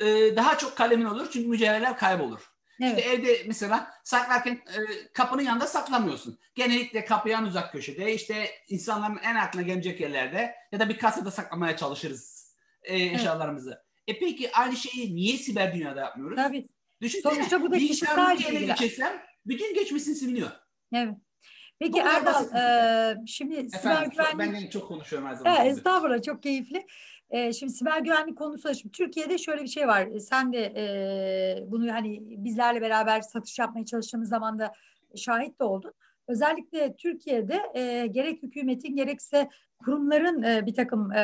E, 0.00 0.36
daha 0.36 0.58
çok 0.58 0.76
kalemin 0.76 1.04
olur 1.04 1.28
çünkü 1.32 1.48
mücevherler 1.48 1.98
kaybolur. 1.98 2.49
Evet. 2.80 2.98
İşte 2.98 3.10
evde 3.10 3.42
mesela 3.46 3.90
saklarken 4.04 4.52
e, 4.52 4.78
kapının 5.12 5.42
yanında 5.42 5.66
saklamıyorsun. 5.66 6.38
Genellikle 6.54 7.04
kapıya 7.04 7.38
en 7.38 7.42
uzak 7.44 7.72
köşede 7.72 8.14
işte 8.14 8.50
insanların 8.68 9.18
en 9.24 9.34
aklına 9.34 9.62
gelecek 9.62 10.00
yerlerde 10.00 10.54
ya 10.72 10.80
da 10.80 10.88
bir 10.88 10.98
kasada 10.98 11.30
saklamaya 11.30 11.76
çalışırız 11.76 12.54
e, 12.82 13.02
eşyalarımızı. 13.02 13.82
E 14.06 14.18
peki 14.18 14.52
aynı 14.52 14.76
şeyi 14.76 15.14
niye 15.14 15.36
siber 15.36 15.74
dünyada 15.74 16.00
yapmıyoruz? 16.00 16.36
Tabii. 16.36 16.66
Düşünsene, 17.00 17.34
Sonuçta 17.34 17.62
bu 17.62 17.70
da 17.70 17.78
kişisel 17.78 18.38
bilgiler. 18.38 18.60
geçirsem 18.60 19.22
bütün 19.46 19.74
geçmişini 19.74 20.14
siliniyor. 20.14 20.50
Evet. 20.94 21.14
Peki 21.78 21.92
Bu 21.92 21.98
kadar 21.98 22.14
Erdal, 22.14 22.44
e, 23.12 23.26
şimdi 23.26 23.54
siber 23.54 23.78
Efendim 23.78 24.10
çok, 24.16 24.32
güvenlik... 24.32 24.62
ben 24.64 24.70
çok 24.70 24.88
konuşuyorum 24.88 25.28
her 25.28 25.34
zaman. 25.34 25.54
Ha, 25.54 25.64
estağfurullah 25.64 26.22
çok 26.22 26.42
keyifli. 26.42 26.86
Ee, 27.30 27.52
şimdi 27.52 27.72
siber 27.72 28.00
güvenlik 28.00 28.38
konusu 28.38 28.74
şimdi 28.74 28.92
Türkiye'de 28.92 29.38
şöyle 29.38 29.62
bir 29.62 29.68
şey 29.68 29.88
var. 29.88 30.06
E, 30.06 30.20
Sen 30.20 30.52
de 30.52 30.64
e, 30.76 31.70
bunu 31.70 31.92
hani 31.92 32.20
bizlerle 32.44 32.80
beraber 32.80 33.20
satış 33.20 33.58
yapmaya 33.58 33.84
çalıştığımız 33.84 34.28
zaman 34.28 34.58
da 34.58 34.72
şahit 35.16 35.60
de 35.60 35.64
oldun. 35.64 35.92
Özellikle 36.28 36.96
Türkiye'de 36.96 37.60
e, 37.74 38.06
gerek 38.06 38.42
hükümetin 38.42 38.96
gerekse 38.96 39.48
kurumların 39.84 40.42
e, 40.42 40.66
bir 40.66 40.74
takım 40.74 41.12
e, 41.12 41.22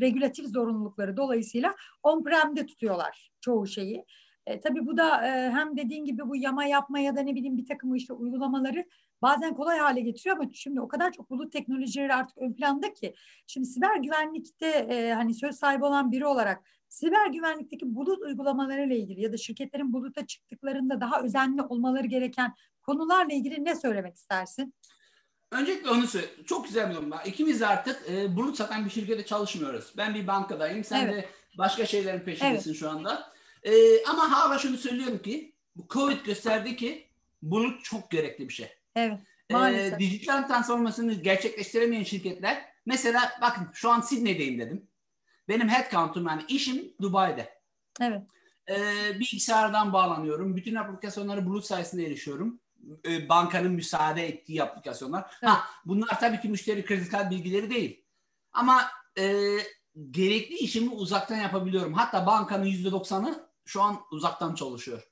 regülatif 0.00 0.46
zorunlulukları 0.46 1.16
dolayısıyla 1.16 1.74
on-prem'de 2.02 2.66
tutuyorlar 2.66 3.30
çoğu 3.40 3.66
şeyi. 3.66 4.04
E, 4.46 4.60
tabii 4.60 4.86
bu 4.86 4.96
da 4.96 5.26
e, 5.26 5.50
hem 5.50 5.76
dediğin 5.76 6.04
gibi 6.04 6.28
bu 6.28 6.36
yama 6.36 6.64
yapma 6.64 6.98
ya 6.98 7.16
da 7.16 7.20
ne 7.20 7.34
bileyim 7.34 7.56
bir 7.56 7.66
takım 7.66 7.94
işte 7.94 8.12
uygulamaları 8.12 8.84
bazen 9.22 9.54
kolay 9.54 9.78
hale 9.78 10.00
getiriyor 10.00 10.36
ama 10.36 10.50
şimdi 10.52 10.80
o 10.80 10.88
kadar 10.88 11.12
çok 11.12 11.30
bulut 11.30 11.52
teknolojileri 11.52 12.14
artık 12.14 12.38
ön 12.38 12.52
planda 12.52 12.92
ki 12.92 13.14
şimdi 13.46 13.66
siber 13.66 13.96
güvenlikte 13.96 14.66
e, 14.66 15.12
hani 15.12 15.34
söz 15.34 15.56
sahibi 15.56 15.84
olan 15.84 16.12
biri 16.12 16.26
olarak 16.26 16.64
siber 16.88 17.26
güvenlikteki 17.26 17.94
bulut 17.94 18.22
uygulamalarıyla 18.22 18.96
ilgili 18.96 19.20
ya 19.20 19.32
da 19.32 19.36
şirketlerin 19.36 19.92
buluta 19.92 20.26
çıktıklarında 20.26 21.00
daha 21.00 21.22
özenli 21.22 21.62
olmaları 21.62 22.06
gereken 22.06 22.54
konularla 22.82 23.32
ilgili 23.32 23.64
ne 23.64 23.76
söylemek 23.76 24.16
istersin? 24.16 24.74
Öncelikle 25.52 25.90
onu 25.90 26.06
söyle. 26.06 26.26
Çok 26.46 26.64
güzel 26.64 26.90
bir 26.90 26.94
numara. 26.94 27.22
İkimiz 27.22 27.62
artık 27.62 28.02
e, 28.10 28.36
bulut 28.36 28.56
satan 28.56 28.84
bir 28.84 28.90
şirkete 28.90 29.24
çalışmıyoruz. 29.24 29.92
Ben 29.96 30.14
bir 30.14 30.26
bankadayım. 30.26 30.84
Sen 30.84 31.04
Evet. 31.04 31.14
de 31.14 31.28
başka 31.58 31.86
şeylerin 31.86 32.20
peşindesin 32.20 32.72
şu 32.72 32.90
anda. 32.90 33.32
E, 33.62 34.04
ama 34.04 34.32
hala 34.32 34.58
şunu 34.58 34.76
söylüyorum 34.76 35.18
ki 35.22 35.52
bu 35.76 35.86
Covid 35.88 36.24
gösterdi 36.24 36.76
ki 36.76 37.06
bulut 37.42 37.84
çok 37.84 38.10
gerekli 38.10 38.48
bir 38.48 38.52
şey. 38.54 38.68
Evet. 38.96 39.18
E, 39.50 39.54
Maalesef. 39.54 39.98
dijital 39.98 40.48
transformasyonu 40.48 41.22
gerçekleştiremeyen 41.22 42.02
şirketler 42.02 42.64
mesela 42.86 43.32
bakın 43.42 43.68
şu 43.72 43.90
an 43.90 44.00
Sydney'deyim 44.00 44.58
dedim. 44.60 44.88
Benim 45.48 45.68
headcount'um 45.68 46.26
yani 46.26 46.42
işim 46.48 46.92
Dubai'de. 47.02 47.60
Evet. 48.00 48.22
E, 48.68 48.74
bilgisayardan 49.20 49.92
bağlanıyorum. 49.92 50.56
Bütün 50.56 50.74
aplikasyonlara 50.74 51.46
bulut 51.46 51.64
sayesinde 51.64 52.06
erişiyorum. 52.06 52.60
e, 53.08 53.28
bankanın 53.28 53.72
müsaade 53.72 54.28
ettiği 54.28 54.62
aplikasyonlar. 54.62 55.20
Evet. 55.42 55.50
Ha, 55.52 55.64
bunlar 55.84 56.20
tabii 56.20 56.40
ki 56.40 56.48
müşteri 56.48 56.84
kredi 56.84 57.08
kart 57.08 57.30
bilgileri 57.30 57.70
değil. 57.70 58.04
Ama 58.52 58.82
e, 59.18 59.56
gerekli 60.10 60.54
işimi 60.54 60.90
uzaktan 60.90 61.36
yapabiliyorum. 61.36 61.92
Hatta 61.94 62.26
bankanın 62.26 62.64
yüzde 62.64 62.90
doksanı 62.90 63.48
şu 63.64 63.82
an 63.82 64.00
uzaktan 64.10 64.54
çalışıyor. 64.54 65.02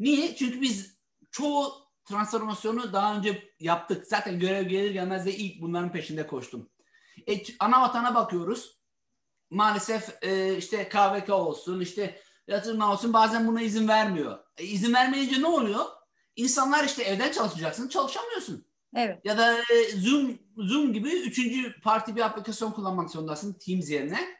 Niye? 0.00 0.36
Çünkü 0.36 0.60
biz 0.60 0.98
çoğu 1.30 1.85
transformasyonu 2.06 2.92
daha 2.92 3.16
önce 3.16 3.52
yaptık. 3.60 4.06
Zaten 4.06 4.38
görev 4.40 4.68
gelir 4.68 4.90
gelmez 4.90 5.26
de 5.26 5.36
ilk 5.36 5.62
bunların 5.62 5.92
peşinde 5.92 6.26
koştum. 6.26 6.70
E, 7.28 7.42
ana 7.60 7.82
vatana 7.82 8.14
bakıyoruz. 8.14 8.76
Maalesef 9.50 10.22
e, 10.22 10.56
işte 10.56 10.88
KVK 10.88 11.28
olsun, 11.30 11.80
işte 11.80 12.20
yatırımlar 12.48 12.92
olsun 12.92 13.12
bazen 13.12 13.46
buna 13.46 13.62
izin 13.62 13.88
vermiyor. 13.88 14.38
E, 14.56 14.64
izin 14.64 14.94
vermeyince 14.94 15.40
ne 15.40 15.46
oluyor? 15.46 15.84
İnsanlar 16.36 16.84
işte 16.84 17.02
evden 17.02 17.32
çalışacaksın, 17.32 17.88
çalışamıyorsun. 17.88 18.66
Evet. 18.96 19.20
Ya 19.24 19.38
da 19.38 19.58
e, 19.58 19.90
Zoom 19.96 20.38
Zoom 20.56 20.92
gibi 20.92 21.08
üçüncü 21.08 21.80
parti 21.80 22.16
bir 22.16 22.20
aplikasyon 22.20 22.72
kullanmak 22.72 23.10
zorundasın 23.10 23.52
Teams 23.52 23.90
yerine. 23.90 24.36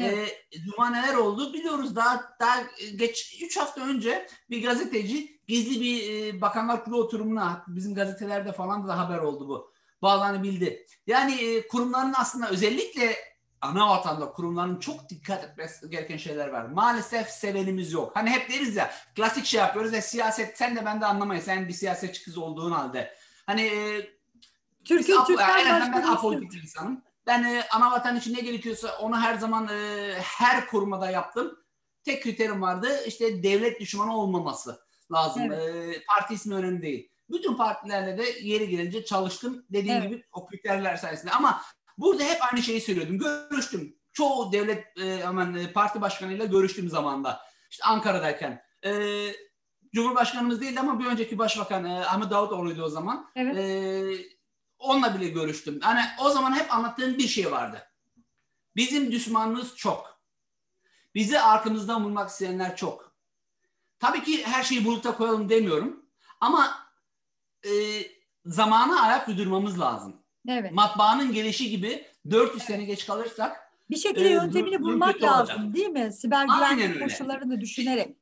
Evet. 0.00 0.46
E, 0.52 0.58
Zoom'a 0.58 0.90
neler 0.90 1.14
oldu 1.14 1.52
biliyoruz. 1.52 1.96
Daha 1.96 2.36
daha 2.40 2.62
geç 2.96 3.40
3 3.42 3.56
hafta 3.56 3.80
önce 3.80 4.26
bir 4.50 4.62
gazeteci 4.62 5.40
gizli 5.48 5.80
bir 5.80 6.12
e, 6.12 6.40
bakanlar 6.40 6.84
kurulu 6.84 7.02
oturumuna 7.02 7.64
bizim 7.68 7.94
gazetelerde 7.94 8.52
falan 8.52 8.88
da 8.88 8.98
haber 8.98 9.18
oldu 9.18 9.48
bu. 9.48 9.72
Bağlanabildi. 10.02 10.86
Yani 11.06 11.34
e, 11.34 11.68
kurumların 11.68 12.14
aslında 12.16 12.50
özellikle 12.50 13.16
ana 13.60 13.88
vatanda 13.88 14.32
kurumların 14.32 14.78
çok 14.80 15.08
dikkat 15.08 15.44
etmesi 15.44 15.90
gereken 15.90 16.16
şeyler 16.16 16.48
var. 16.48 16.64
Maalesef 16.64 17.28
sevenimiz 17.28 17.92
yok. 17.92 18.16
Hani 18.16 18.30
hep 18.30 18.50
deriz 18.50 18.76
ya 18.76 18.90
klasik 19.16 19.44
şey 19.44 19.60
yapıyoruz 19.60 19.92
ya 19.92 20.02
siyaset 20.02 20.58
sen 20.58 20.76
de 20.76 20.84
ben 20.84 21.00
de 21.00 21.06
anlamayız. 21.06 21.44
Sen 21.44 21.68
bir 21.68 21.72
siyasetçi 21.72 22.24
kız 22.24 22.38
olduğun 22.38 22.70
halde. 22.70 23.14
Hani 23.46 23.62
e, 23.62 24.10
Türkiye 24.84 25.18
ben 25.38 26.02
apolitik 26.02 26.52
bir 26.52 26.62
insanım. 26.62 27.02
Ben 27.28 27.44
e, 27.44 27.64
ana 27.70 27.90
vatan 27.90 28.16
için 28.16 28.34
ne 28.34 28.40
gerekiyorsa 28.40 28.98
onu 29.00 29.20
her 29.20 29.34
zaman 29.34 29.68
e, 29.68 30.14
her 30.22 30.66
kurumada 30.66 31.10
yaptım. 31.10 31.58
Tek 32.04 32.22
kriterim 32.22 32.62
vardı 32.62 32.88
işte 33.06 33.42
devlet 33.42 33.80
düşmanı 33.80 34.16
olmaması 34.16 34.80
lazım. 35.12 35.42
Evet. 35.52 35.96
E, 35.96 36.04
parti 36.08 36.34
ismi 36.34 36.54
önemli 36.54 36.82
değil. 36.82 37.10
Bütün 37.30 37.56
partilerle 37.56 38.18
de 38.18 38.24
yeri 38.42 38.68
gelince 38.68 39.04
çalıştım. 39.04 39.66
Dediğim 39.70 39.96
evet. 39.96 40.10
gibi 40.10 40.24
o 40.32 40.46
kriterler 40.46 40.96
sayesinde. 40.96 41.32
Ama 41.32 41.62
burada 41.98 42.24
hep 42.24 42.38
aynı 42.52 42.62
şeyi 42.62 42.80
söylüyordum. 42.80 43.18
Görüştüm. 43.18 43.96
Çoğu 44.12 44.52
devlet 44.52 44.98
e, 44.98 45.24
aman, 45.24 45.54
e, 45.54 45.72
parti 45.72 46.00
başkanıyla 46.00 46.44
görüştüm 46.44 46.88
zamanda. 46.88 47.40
İşte 47.70 47.84
Ankara'dayken. 47.84 48.62
E, 48.84 48.92
Cumhurbaşkanımız 49.94 50.60
değildi 50.60 50.80
ama 50.80 51.00
bir 51.00 51.06
önceki 51.06 51.38
başbakan 51.38 51.84
e, 51.84 52.04
Ahmet 52.04 52.30
Davutoğlu'ydu 52.30 52.82
o 52.82 52.88
zaman. 52.88 53.30
Evet. 53.36 53.56
E, 53.56 54.37
onunla 54.78 55.14
bile 55.14 55.28
görüştüm. 55.28 55.78
Hani 55.82 56.00
o 56.20 56.30
zaman 56.30 56.52
hep 56.52 56.74
anlattığım 56.74 57.18
bir 57.18 57.28
şey 57.28 57.50
vardı. 57.50 57.82
Bizim 58.76 59.12
düşmanımız 59.12 59.76
çok. 59.76 60.20
Bizi 61.14 61.40
arkamızdan 61.40 62.04
vurmak 62.04 62.30
isteyenler 62.30 62.76
çok. 62.76 63.12
Tabii 63.98 64.22
ki 64.22 64.44
her 64.46 64.62
şeyi 64.62 64.84
buluta 64.84 65.16
koyalım 65.16 65.48
demiyorum. 65.48 66.04
Ama 66.40 66.88
e, 67.64 67.70
zamana 68.44 69.02
ayak 69.02 69.28
uydurmamız 69.28 69.80
lazım. 69.80 70.16
Evet. 70.48 70.72
Matbaanın 70.72 71.32
gelişi 71.32 71.70
gibi 71.70 72.06
400 72.30 72.62
sene 72.62 72.84
geç 72.84 73.06
kalırsak 73.06 73.68
bir 73.90 73.96
şekilde 73.96 74.28
e, 74.28 74.32
yöntemini 74.32 74.80
bulmak 74.80 75.22
lazım 75.22 75.56
olacak. 75.56 75.74
değil 75.74 75.88
mi? 75.88 76.12
Siber 76.12 76.46
güvenlik 76.46 77.02
koşullarını 77.02 77.60
düşünerek. 77.60 78.16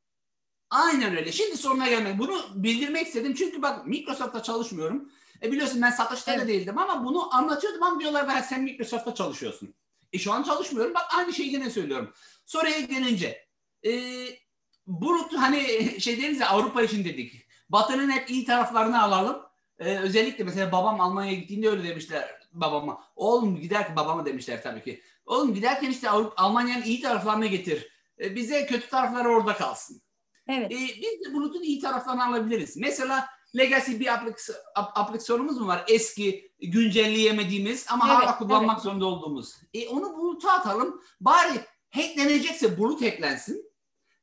Aynen 0.69 1.17
öyle. 1.17 1.31
Şimdi 1.31 1.57
soruna 1.57 1.89
gelmek. 1.89 2.19
Bunu 2.19 2.41
bildirmek 2.55 3.07
istedim. 3.07 3.33
Çünkü 3.37 3.61
bak 3.61 3.87
Microsoft'ta 3.87 4.43
çalışmıyorum. 4.43 5.11
E 5.43 5.51
biliyorsun 5.51 5.81
ben 5.81 5.91
satışta 5.91 6.31
evet. 6.33 6.43
da 6.43 6.47
değildim 6.47 6.77
ama 6.77 7.05
bunu 7.05 7.35
anlatıyordum 7.35 7.83
ama 7.83 7.99
diyorlar 7.99 8.27
ben 8.27 8.41
sen 8.41 8.63
Microsoft'ta 8.63 9.15
çalışıyorsun. 9.15 9.73
E 10.13 10.19
şu 10.19 10.33
an 10.33 10.43
çalışmıyorum. 10.43 10.93
Bak 10.93 11.05
aynı 11.17 11.33
şeyi 11.33 11.53
yine 11.53 11.69
söylüyorum. 11.69 12.13
Soruya 12.45 12.79
gelince 12.79 13.47
e, 13.85 13.91
bulut 14.87 15.33
hani 15.33 15.61
şey 16.01 16.21
deriz 16.21 16.39
ya 16.39 16.49
Avrupa 16.49 16.81
için 16.83 17.05
dedik. 17.05 17.47
Batı'nın 17.69 18.09
hep 18.09 18.29
iyi 18.29 18.45
taraflarını 18.45 19.03
alalım. 19.03 19.41
E, 19.79 19.97
özellikle 19.97 20.43
mesela 20.43 20.71
babam 20.71 21.01
Almanya'ya 21.01 21.39
gittiğinde 21.39 21.69
öyle 21.69 21.83
demişler 21.83 22.37
babama. 22.53 23.03
Oğlum 23.15 23.61
giderken 23.61 23.95
babama 23.95 24.25
demişler 24.25 24.63
tabii 24.63 24.83
ki. 24.83 25.01
Oğlum 25.25 25.53
giderken 25.53 25.89
işte 25.89 26.09
Almanya'nın 26.09 26.83
iyi 26.83 27.01
taraflarını 27.01 27.45
getir. 27.45 27.87
E, 28.19 28.35
bize 28.35 28.65
kötü 28.65 28.89
tarafları 28.89 29.29
orada 29.29 29.53
kalsın. 29.53 30.01
Evet. 30.47 30.71
E, 30.71 30.75
biz 30.75 31.25
de 31.25 31.33
bulutun 31.33 31.63
iyi 31.63 31.79
taraflarını 31.79 32.25
alabiliriz. 32.25 32.77
Mesela 32.77 33.29
legacy 33.57 33.99
bir 33.99 34.09
aplikasyonumuz 34.95 35.57
mu 35.57 35.67
var? 35.67 35.85
Eski, 35.87 36.51
güncelleyemediğimiz 36.59 37.85
ama 37.89 38.05
evet, 38.07 38.17
hala 38.17 38.37
kullanmak 38.37 38.75
evet. 38.75 38.83
zorunda 38.83 39.05
olduğumuz. 39.05 39.55
E 39.73 39.87
onu 39.87 40.17
buluta 40.17 40.51
atalım. 40.51 41.01
Bari 41.21 41.59
hacklenecekse 41.89 42.77
bulut 42.77 43.01
hacklensin. 43.01 43.67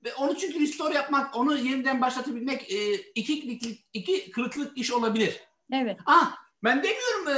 Ve 0.04 0.14
onu 0.14 0.36
çünkü 0.36 0.60
restore 0.60 0.94
yapmak, 0.94 1.36
onu 1.36 1.58
yeniden 1.58 2.00
başlatabilmek 2.00 2.72
e, 2.72 2.94
iki, 2.94 3.38
iki, 3.38 3.84
iki 3.92 4.30
kırıklık 4.30 4.78
iş 4.78 4.92
olabilir. 4.92 5.40
Evet. 5.72 5.98
Ah, 6.06 6.36
ben 6.64 6.82
demiyorum 6.82 7.28
e, 7.28 7.36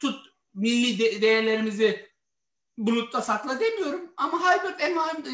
tut 0.00 0.26
milli 0.54 0.98
de, 0.98 1.22
değerlerimizi 1.22 2.10
bulutta 2.78 3.22
sakla 3.22 3.60
demiyorum. 3.60 4.12
Ama 4.16 4.40
hybrid 4.40 4.80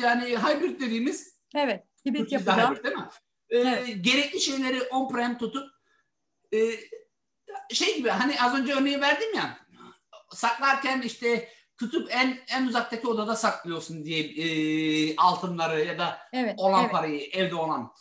yani 0.02 0.38
hybrid 0.38 0.80
dediğimiz 0.80 1.36
Evet. 1.54 1.84
Hibrit 2.06 2.32
yapıda. 2.32 2.70
Hybrid 2.70 2.84
değil 2.84 2.96
mi? 2.96 3.08
E, 3.50 3.58
evet. 3.58 4.04
gerekli 4.04 4.40
şeyleri 4.40 4.82
on-prem 4.82 5.38
tutup 5.38 5.70
e, 6.52 6.58
şey 7.74 7.96
gibi 7.96 8.08
hani 8.08 8.42
az 8.42 8.54
önce 8.54 8.74
örneği 8.74 9.00
verdim 9.00 9.34
ya 9.34 9.66
saklarken 10.30 11.00
işte 11.00 11.48
tutup 11.78 12.08
en 12.10 12.38
en 12.48 12.66
uzaktaki 12.66 13.08
odada 13.08 13.36
saklıyorsun 13.36 14.04
diye 14.04 14.20
e, 14.20 15.16
altınları 15.16 15.84
ya 15.84 15.98
da 15.98 16.18
evet, 16.32 16.54
olan 16.58 16.82
evet. 16.82 16.92
parayı 16.92 17.30
evde 17.32 17.54
olan. 17.54 17.92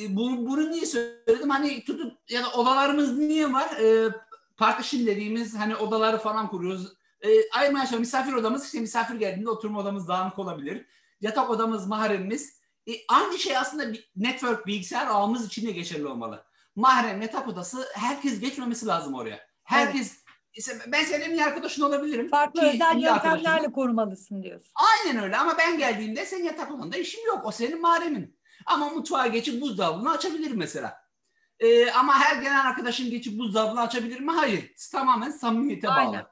E, 0.00 0.16
bunu, 0.16 0.46
bunu 0.46 0.70
niye 0.70 0.86
söyledim? 0.86 1.50
Hani 1.50 1.84
tutup 1.84 2.30
ya 2.30 2.42
da 2.42 2.52
odalarımız 2.52 3.18
niye 3.18 3.52
var? 3.52 3.70
E, 3.70 4.08
partition 4.56 5.06
dediğimiz 5.06 5.54
hani 5.54 5.76
odaları 5.76 6.18
falan 6.18 6.50
kuruyoruz. 6.50 6.92
E, 7.20 7.28
aşağı 7.80 8.00
misafir 8.00 8.32
odamız 8.32 8.64
işte 8.64 8.80
misafir 8.80 9.14
geldiğinde 9.14 9.50
oturma 9.50 9.80
odamız 9.80 10.08
dağınık 10.08 10.38
olabilir. 10.38 10.86
Yatak 11.20 11.50
odamız 11.50 11.86
mahremimiz. 11.86 12.60
E, 12.88 12.92
aynı 13.08 13.38
şey 13.38 13.56
aslında 13.56 13.92
bir 13.92 14.10
network 14.16 14.66
bilgisayar 14.66 15.06
ağımız 15.06 15.46
için 15.46 15.66
de 15.66 15.72
geçerli 15.72 16.06
olmalı. 16.06 16.44
Mahrem 16.76 17.22
yatak 17.22 17.48
odası 17.48 17.88
herkes 17.94 18.40
geçmemesi 18.40 18.86
lazım 18.86 19.14
oraya. 19.14 19.46
Herkes 19.64 20.24
evet. 20.70 20.82
ben 20.86 21.04
senin 21.04 21.30
iyi 21.30 21.44
arkadaşın 21.44 21.82
olabilirim. 21.82 22.28
Farklı 22.28 22.60
ki, 22.60 22.66
özel 22.66 23.02
yöntemlerle 23.02 23.72
korumalısın 23.72 24.42
diyorsun. 24.42 24.72
Aynen 24.74 25.22
öyle 25.22 25.36
ama 25.36 25.58
ben 25.58 25.78
geldiğimde 25.78 26.26
senin 26.26 26.44
yatak 26.44 26.72
odanda 26.72 26.96
işim 26.96 27.26
yok. 27.26 27.40
O 27.44 27.52
senin 27.52 27.80
mahremin. 27.80 28.38
Ama 28.66 28.88
mutfağa 28.88 29.26
geçip 29.26 29.60
buzdolabını 29.62 30.10
açabilirim 30.10 30.58
mesela. 30.58 31.04
Ee, 31.60 31.90
ama 31.90 32.18
her 32.20 32.36
gelen 32.36 32.64
arkadaşın 32.64 33.10
geçip 33.10 33.38
buzdolabını 33.38 33.80
açabilir 33.80 34.20
mi? 34.20 34.32
Hayır. 34.32 34.72
Tamamen 34.92 35.30
samimiyete 35.30 35.88
bağlı. 35.88 35.98
Aynen. 35.98 36.26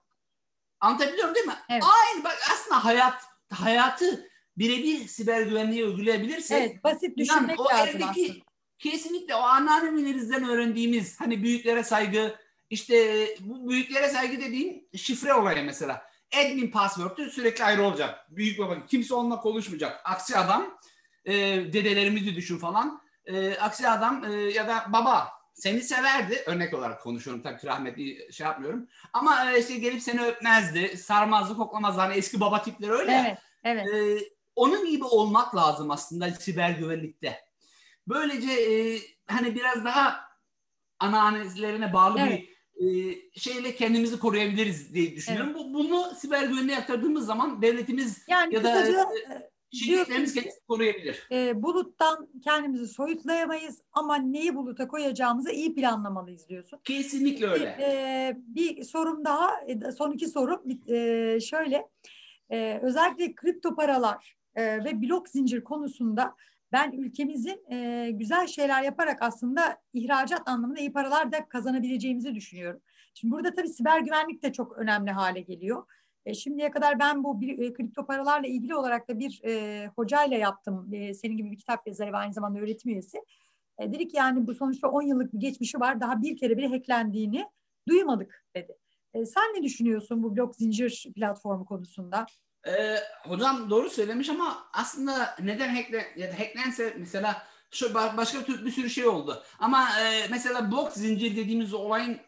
Anlatabiliyorum 0.80 1.34
değil 1.34 1.46
mi? 1.46 1.56
Evet. 1.68 1.82
Aynı 1.82 2.24
bak 2.24 2.38
aslında 2.52 2.84
hayat 2.84 3.22
hayatı 3.52 4.31
birebir 4.56 5.08
siber 5.08 5.42
güvenliği 5.42 5.84
uygulayabilirsek 5.84 6.62
evet, 6.62 6.84
basit 6.84 7.16
düşünmek 7.18 7.60
o 7.60 7.64
lazım 7.64 7.88
evdeki, 7.88 8.04
aslında. 8.04 8.44
Kesinlikle 8.78 9.34
o 9.34 9.40
anneannelerimizden 9.40 10.48
öğrendiğimiz 10.48 11.20
hani 11.20 11.42
büyüklere 11.42 11.84
saygı 11.84 12.34
işte 12.70 13.26
bu 13.40 13.70
büyüklere 13.70 14.08
saygı 14.08 14.40
dediğim 14.40 14.84
şifre 14.96 15.34
olayı 15.34 15.64
mesela. 15.64 16.02
Admin 16.36 16.70
password'ü 16.70 17.30
sürekli 17.30 17.64
ayrı 17.64 17.82
olacak. 17.82 18.26
Büyük 18.30 18.58
baba 18.58 18.86
kimse 18.86 19.14
onunla 19.14 19.40
konuşmayacak. 19.40 20.00
Aksi 20.04 20.38
adam 20.38 20.78
e, 21.24 21.32
dedelerimizi 21.72 22.34
düşün 22.34 22.58
falan. 22.58 23.02
E, 23.26 23.54
aksi 23.54 23.88
adam 23.88 24.24
e, 24.24 24.32
ya 24.32 24.68
da 24.68 24.84
baba 24.88 25.28
seni 25.54 25.80
severdi. 25.80 26.42
Örnek 26.46 26.74
olarak 26.74 27.02
konuşuyorum 27.02 27.42
tabii 27.42 27.66
rahmetli 27.66 28.32
şey 28.32 28.46
yapmıyorum. 28.46 28.88
Ama 29.12 29.52
e, 29.52 29.60
işte 29.60 29.74
gelip 29.74 30.02
seni 30.02 30.22
öpmezdi. 30.22 30.96
Sarmazdı, 30.96 31.56
koklamazdı. 31.56 32.00
Hani 32.00 32.14
eski 32.14 32.40
baba 32.40 32.62
tipleri 32.62 32.92
öyle. 32.92 33.38
Evet, 33.64 33.86
evet. 33.86 33.86
E, 33.94 34.18
onun 34.56 34.90
gibi 34.90 35.04
olmak 35.04 35.56
lazım 35.56 35.90
aslında 35.90 36.30
siber 36.30 36.70
güvenlikte. 36.70 37.38
Böylece 38.08 38.52
e, 38.52 38.98
hani 39.26 39.54
biraz 39.54 39.84
daha 39.84 40.20
anneannelerine 40.98 41.92
bağlı 41.92 42.20
evet. 42.20 42.40
bir 42.40 42.52
e, 42.82 43.16
şeyle 43.36 43.74
kendimizi 43.74 44.18
koruyabiliriz 44.18 44.94
diye 44.94 45.16
düşünüyorum. 45.16 45.52
Evet. 45.56 45.64
Bu, 45.64 45.74
bunu 45.74 46.14
siber 46.18 46.42
güvenliğe 46.42 46.78
aktardığımız 46.78 47.26
zaman 47.26 47.62
devletimiz 47.62 48.24
yani 48.28 48.54
ya 48.54 48.64
da 48.64 48.88
e, 48.88 48.92
şirketlerimiz 49.72 50.34
kendisi 50.34 50.60
koruyabilir. 50.68 51.28
E, 51.32 51.62
buluttan 51.62 52.28
kendimizi 52.44 52.88
soyutlayamayız 52.88 53.82
ama 53.92 54.16
neyi 54.16 54.54
buluta 54.54 54.88
koyacağımızı 54.88 55.50
iyi 55.50 55.74
planlamalıyız 55.74 56.48
diyorsun. 56.48 56.80
Kesinlikle 56.84 57.46
öyle. 57.46 57.76
E, 57.80 58.36
bir 58.36 58.84
sorum 58.84 59.24
daha, 59.24 59.60
e, 59.66 59.92
son 59.92 60.12
iki 60.12 60.26
sorum 60.26 60.62
e, 60.88 61.40
şöyle. 61.40 61.88
E, 62.50 62.80
özellikle 62.82 63.34
kripto 63.34 63.74
paralar 63.74 64.36
e, 64.54 64.84
ve 64.84 65.02
blok 65.02 65.28
zincir 65.28 65.64
konusunda 65.64 66.34
ben 66.72 66.92
ülkemizin 66.92 67.72
e, 67.72 68.10
güzel 68.10 68.46
şeyler 68.46 68.82
yaparak 68.82 69.22
aslında 69.22 69.78
ihracat 69.92 70.48
anlamında 70.48 70.80
iyi 70.80 70.92
paralar 70.92 71.32
da 71.32 71.48
kazanabileceğimizi 71.48 72.34
düşünüyorum. 72.34 72.80
Şimdi 73.14 73.32
burada 73.32 73.52
tabii 73.52 73.68
siber 73.68 74.00
güvenlik 74.00 74.42
de 74.42 74.52
çok 74.52 74.78
önemli 74.78 75.10
hale 75.10 75.40
geliyor. 75.40 75.84
E, 76.26 76.34
şimdiye 76.34 76.70
kadar 76.70 76.98
ben 76.98 77.24
bu 77.24 77.40
bir, 77.40 77.58
e, 77.58 77.72
kripto 77.72 78.06
paralarla 78.06 78.46
ilgili 78.46 78.74
olarak 78.74 79.08
da 79.08 79.18
bir 79.18 79.40
e, 79.44 79.86
hocayla 79.86 80.36
yaptım. 80.36 80.94
E, 80.94 81.14
senin 81.14 81.36
gibi 81.36 81.50
bir 81.50 81.58
kitap 81.58 81.86
yazarı 81.86 82.12
ve 82.12 82.16
aynı 82.16 82.32
zamanda 82.32 82.58
öğretim 82.58 82.90
üyesi. 82.90 83.18
E, 83.78 83.92
dedik 83.92 84.14
yani 84.14 84.46
bu 84.46 84.54
sonuçta 84.54 84.88
10 84.88 85.02
yıllık 85.02 85.32
bir 85.32 85.40
geçmişi 85.40 85.80
var. 85.80 86.00
Daha 86.00 86.22
bir 86.22 86.36
kere 86.36 86.56
bile 86.56 86.68
hacklendiğini 86.68 87.44
duymadık 87.88 88.44
dedi. 88.56 88.76
E, 89.14 89.26
sen 89.26 89.54
ne 89.54 89.62
düşünüyorsun 89.62 90.22
bu 90.22 90.36
blok 90.36 90.56
zincir 90.56 91.06
platformu 91.14 91.64
konusunda? 91.64 92.26
Ee, 92.66 92.96
hocam 93.28 93.70
doğru 93.70 93.90
söylemiş 93.90 94.28
ama 94.28 94.68
aslında 94.72 95.36
neden 95.40 95.74
hackle, 95.74 96.12
ya 96.16 96.32
da 96.32 96.38
hacklense 96.38 96.94
mesela 96.98 97.46
şu 97.70 97.94
başka 97.94 98.46
bir, 98.48 98.64
bir 98.64 98.70
sürü 98.70 98.90
şey 98.90 99.06
oldu. 99.06 99.42
Ama 99.58 100.00
e, 100.00 100.28
mesela 100.30 100.72
blok 100.72 100.92
zincir 100.92 101.36
dediğimiz 101.36 101.74
olayın 101.74 102.18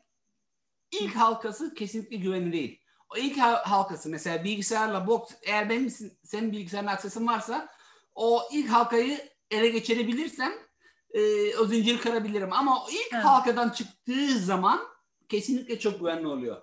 ilk 0.91 1.17
halkası 1.17 1.75
kesinlikle 1.75 2.17
güvenli 2.17 2.53
değil. 2.53 2.81
O 3.15 3.17
ilk 3.17 3.39
halkası 3.39 4.09
mesela 4.09 4.45
bilgisayarla 4.45 5.07
blok 5.07 5.29
eğer 5.43 5.71
benim 5.71 5.91
senin 6.25 6.53
bilgisayarın 6.53 6.89
aksesin 6.89 7.27
varsa 7.27 7.69
o 8.15 8.43
ilk 8.53 8.71
halkayı 8.71 9.19
ele 9.51 9.69
geçirebilirsem 9.69 10.53
e, 11.11 11.57
o 11.57 11.65
zinciri 11.65 12.01
kırabilirim. 12.01 12.53
Ama 12.53 12.85
o 12.85 12.91
ilk 12.91 13.13
evet. 13.13 13.25
halkadan 13.25 13.71
çıktığı 13.71 14.39
zaman 14.39 14.81
kesinlikle 15.29 15.79
çok 15.79 16.01
güvenli 16.01 16.27
oluyor. 16.27 16.63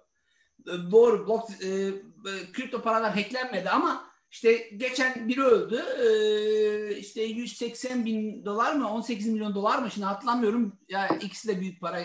E, 0.67 0.91
doğru 0.91 1.28
blok 1.28 1.50
e, 1.63 1.67
e, 1.67 2.52
kripto 2.54 2.82
paralar 2.82 3.13
hacklenmedi 3.13 3.69
ama 3.69 4.12
işte 4.32 4.69
geçen 4.78 5.28
biri 5.28 5.43
öldü. 5.43 5.84
E, 6.04 6.97
işte 6.97 7.24
180 7.24 8.06
bin 8.06 8.45
dolar 8.45 8.74
mı 8.76 8.89
18 8.91 9.28
milyon 9.28 9.56
dolar 9.56 9.80
mı 9.80 9.91
şimdi 9.91 10.06
hatırlamıyorum. 10.06 10.80
Ya 10.89 11.00
yani 11.00 11.24
ikisi 11.24 11.47
de 11.47 11.60
büyük 11.60 11.82
para 11.82 12.02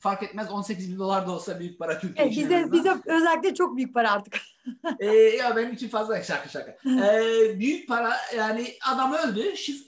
fark 0.00 0.22
etmez 0.22 0.50
18 0.50 0.92
bin 0.92 0.98
dolar 0.98 1.26
da 1.26 1.32
olsa 1.32 1.60
büyük 1.60 1.78
para 1.78 1.98
Türkiye 1.98 2.26
evet, 2.26 2.36
bize, 2.36 2.72
bize 2.72 2.96
özellikle 3.06 3.54
çok 3.54 3.76
büyük 3.76 3.94
para 3.94 4.10
artık. 4.10 4.40
ee, 4.98 5.06
ya 5.14 5.56
benim 5.56 5.72
için 5.72 5.88
fazla 5.88 6.22
şaka 6.22 6.48
şaka. 6.48 6.76
Ee, 6.86 7.58
büyük 7.58 7.88
para 7.88 8.16
yani 8.36 8.74
adam 8.92 9.12
öldü. 9.12 9.56
Şif 9.56 9.80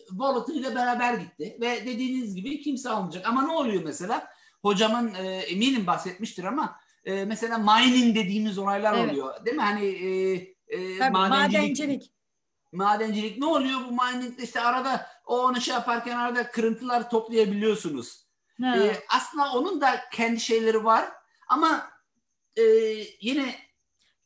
ile 0.54 0.74
beraber 0.74 1.14
gitti. 1.14 1.56
Ve 1.60 1.86
dediğiniz 1.86 2.34
gibi 2.34 2.60
kimse 2.60 2.90
almayacak. 2.90 3.28
Ama 3.28 3.42
ne 3.42 3.52
oluyor 3.52 3.82
mesela? 3.84 4.28
Hocamın 4.62 5.14
e, 5.14 5.28
eminim 5.28 5.86
bahsetmiştir 5.86 6.44
ama 6.44 6.76
e, 7.04 7.24
mesela 7.24 7.58
mining 7.58 8.16
dediğimiz 8.16 8.58
olaylar 8.58 8.94
evet. 8.98 9.10
oluyor. 9.10 9.44
Değil 9.44 9.56
mi? 9.56 9.62
Hani 9.62 9.86
e, 9.86 10.32
e, 10.68 10.98
Tabii, 10.98 11.12
madencilik. 11.12 11.62
madencilik. 11.62 12.12
Madencilik 12.72 13.38
ne 13.38 13.46
oluyor 13.46 13.80
bu 13.80 13.90
miningde 13.90 14.42
işte 14.42 14.60
arada 14.60 15.06
o 15.26 15.42
onu 15.42 15.60
şey 15.60 15.74
yaparken 15.74 16.16
arada 16.16 16.50
kırıntılar 16.50 17.10
toplayabiliyorsunuz. 17.10 18.26
E, 18.64 18.96
aslında 19.08 19.52
onun 19.52 19.80
da 19.80 20.00
kendi 20.12 20.40
şeyleri 20.40 20.84
var 20.84 21.08
ama 21.48 21.90
e, 22.56 22.62
yine 23.20 23.54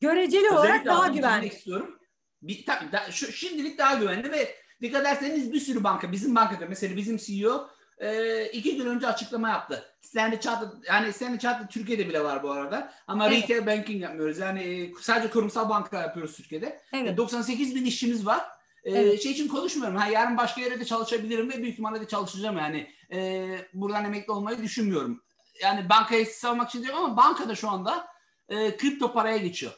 göreceli 0.00 0.50
olarak 0.50 0.84
daha 0.86 1.08
güvenli. 1.08 1.46
istiyorum. 1.46 1.98
Bir, 2.42 2.66
tabii, 2.66 2.92
da, 2.92 3.10
şu, 3.10 3.32
şimdilik 3.32 3.78
daha 3.78 3.94
güvenli 3.94 4.32
ve 4.32 4.54
dikkat 4.82 5.00
ederseniz 5.00 5.52
bir 5.52 5.60
sürü 5.60 5.84
banka 5.84 6.12
bizim 6.12 6.34
bankada 6.34 6.66
mesela 6.66 6.96
bizim 6.96 7.16
CEO 7.16 7.68
e, 7.98 8.44
iki 8.44 8.76
gün 8.76 8.86
önce 8.86 9.06
açıklama 9.06 9.48
yaptı. 9.48 9.84
Standard 10.00 10.40
Chartered 10.40 10.70
yani 10.88 11.12
Standard 11.12 11.40
Chartered 11.40 11.68
Türkiye'de 11.68 12.08
bile 12.08 12.24
var 12.24 12.42
bu 12.42 12.50
arada. 12.50 12.92
Ama 13.06 13.28
evet. 13.28 13.42
retail 13.42 13.66
banking 13.66 14.02
yapmıyoruz. 14.02 14.38
Yani 14.38 14.60
e, 14.60 14.92
sadece 15.00 15.30
kurumsal 15.30 15.68
banka 15.68 16.00
yapıyoruz 16.00 16.36
Türkiye'de. 16.36 16.80
Evet. 16.92 17.08
E, 17.08 17.16
98 17.16 17.74
bin 17.74 17.84
işçimiz 17.84 18.26
var. 18.26 18.44
E, 18.84 18.90
evet. 18.90 19.22
Şey 19.22 19.32
için 19.32 19.48
konuşmuyorum. 19.48 19.96
Ha, 19.96 20.08
yarın 20.08 20.36
başka 20.36 20.60
yere 20.60 20.80
de 20.80 20.84
çalışabilirim 20.84 21.50
ve 21.50 21.56
büyük 21.56 21.72
ihtimalle 21.72 22.00
de 22.00 22.08
çalışacağım 22.08 22.56
yani. 22.58 22.90
E, 23.12 23.48
buradan 23.74 24.04
emekli 24.04 24.32
olmayı 24.32 24.62
düşünmüyorum. 24.62 25.22
Yani 25.62 25.88
bankayı 25.88 26.26
savunmak 26.26 26.68
için 26.68 26.82
diyorum 26.82 27.04
ama 27.04 27.16
bankada 27.16 27.54
şu 27.54 27.70
anda 27.70 28.06
e, 28.48 28.76
kripto 28.76 29.12
paraya 29.12 29.36
geçiyor. 29.36 29.72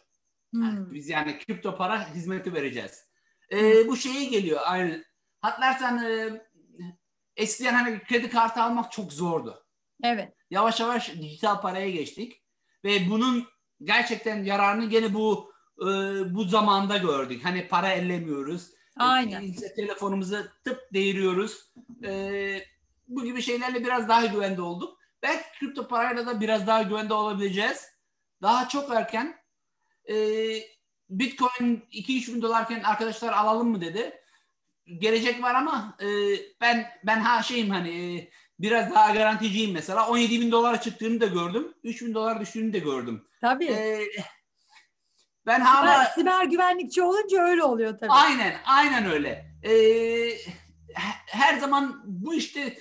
Hmm. 0.53 0.63
Yani 0.63 0.95
biz 0.95 1.09
yani 1.09 1.39
kripto 1.39 1.77
para 1.77 2.15
hizmeti 2.15 2.55
vereceğiz. 2.55 3.05
E, 3.53 3.89
bu 3.89 3.97
şeye 3.97 4.25
geliyor 4.25 4.61
aynı. 4.65 5.05
Hatırlarsan 5.41 6.05
e, 6.05 6.43
eskiden 7.39 7.75
hani 7.75 8.03
kredi 8.03 8.31
kartı 8.31 8.63
almak 8.63 8.93
çok 8.93 9.13
zordu. 9.13 9.65
Evet. 10.03 10.35
Yavaş 10.51 10.81
yavaş 10.81 11.13
dijital 11.13 11.61
paraya 11.61 11.91
geçtik 11.91 12.43
ve 12.85 13.11
bunun 13.11 13.47
gerçekten 13.83 14.45
yararını 14.45 14.89
gene 14.89 15.15
bu 15.15 15.53
e, 15.81 15.87
bu 16.35 16.45
zamanda 16.45 16.97
gördük. 16.97 17.45
Hani 17.45 17.69
para 17.69 17.93
ellemiyoruz. 17.93 18.71
Aynen. 18.97 19.43
İşte 19.43 19.75
telefonumuzu 19.75 20.37
tıp 20.65 20.81
değiriyoruz. 20.93 21.73
E, 22.05 22.63
bu 23.09 23.25
gibi 23.25 23.43
şeylerle 23.43 23.85
biraz 23.85 24.09
daha 24.09 24.27
güvende 24.27 24.63
olduk. 24.63 24.99
Belki 25.23 25.45
kripto 25.59 25.89
parayla 25.89 26.27
da 26.27 26.41
biraz 26.41 26.67
daha 26.67 26.83
güvende 26.83 27.15
olabileceğiz. 27.15 27.87
Daha 28.43 28.69
çok 28.69 28.91
erken 28.91 29.37
e, 30.11 30.15
Bitcoin 31.11 31.85
2-3 31.93 32.35
bin 32.35 32.43
dolarken 32.43 32.83
arkadaşlar 32.83 33.33
alalım 33.33 33.69
mı 33.69 33.81
dedi. 33.81 34.21
Gelecek 34.99 35.43
var 35.43 35.55
ama 35.55 35.97
e, 36.01 36.07
ben 36.61 36.87
ben 37.07 37.21
ha 37.21 37.43
şeyim 37.43 37.71
hani 37.71 38.17
e, 38.17 38.31
biraz 38.61 38.95
daha 38.95 39.15
garanticiyim 39.15 39.73
mesela. 39.73 40.09
17 40.09 40.41
bin 40.41 40.53
dolara 40.53 40.81
çıktığını 40.81 41.21
da 41.21 41.27
gördüm. 41.27 41.75
3 41.85 42.03
bin 42.03 42.15
dolar 42.15 42.41
düştüğünü 42.41 42.73
de 42.73 42.79
gördüm. 42.79 43.25
Tabii. 43.41 43.65
E, 43.65 44.01
ben 45.47 45.59
siber, 45.59 45.67
hala... 45.67 46.05
siber 46.05 46.45
güvenlikçi 46.45 47.03
olunca 47.03 47.43
öyle 47.43 47.63
oluyor 47.63 47.99
tabii. 47.99 48.11
Aynen, 48.11 48.55
aynen 48.67 49.11
öyle. 49.11 49.47
Ee, 49.65 50.31
her 51.27 51.59
zaman 51.59 52.03
bu 52.05 52.35
işte 52.35 52.79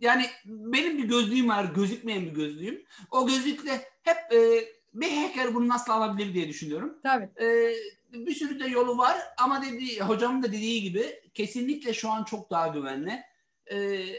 yani 0.00 0.26
benim 0.46 0.98
bir 0.98 1.04
gözlüğüm 1.04 1.48
var, 1.48 1.64
gözükmeyen 1.64 2.26
bir 2.26 2.30
gözlüğüm. 2.30 2.84
O 3.10 3.26
gözlükle 3.26 3.88
hep 4.02 4.32
e, 4.32 4.64
bir 4.94 5.16
hacker 5.16 5.54
bunu 5.54 5.68
nasıl 5.68 5.92
alabilir 5.92 6.34
diye 6.34 6.48
düşünüyorum. 6.48 6.98
Tabii. 7.02 7.44
E, 7.44 7.74
bir 8.14 8.34
sürü 8.34 8.60
de 8.60 8.66
yolu 8.66 8.98
var 8.98 9.16
ama 9.38 9.62
dediği, 9.62 10.00
hocamın 10.00 10.42
da 10.42 10.46
dediği 10.46 10.82
gibi 10.82 11.20
kesinlikle 11.34 11.94
şu 11.94 12.10
an 12.10 12.24
çok 12.24 12.50
daha 12.50 12.68
güvenli. 12.68 13.22
E, 13.66 13.76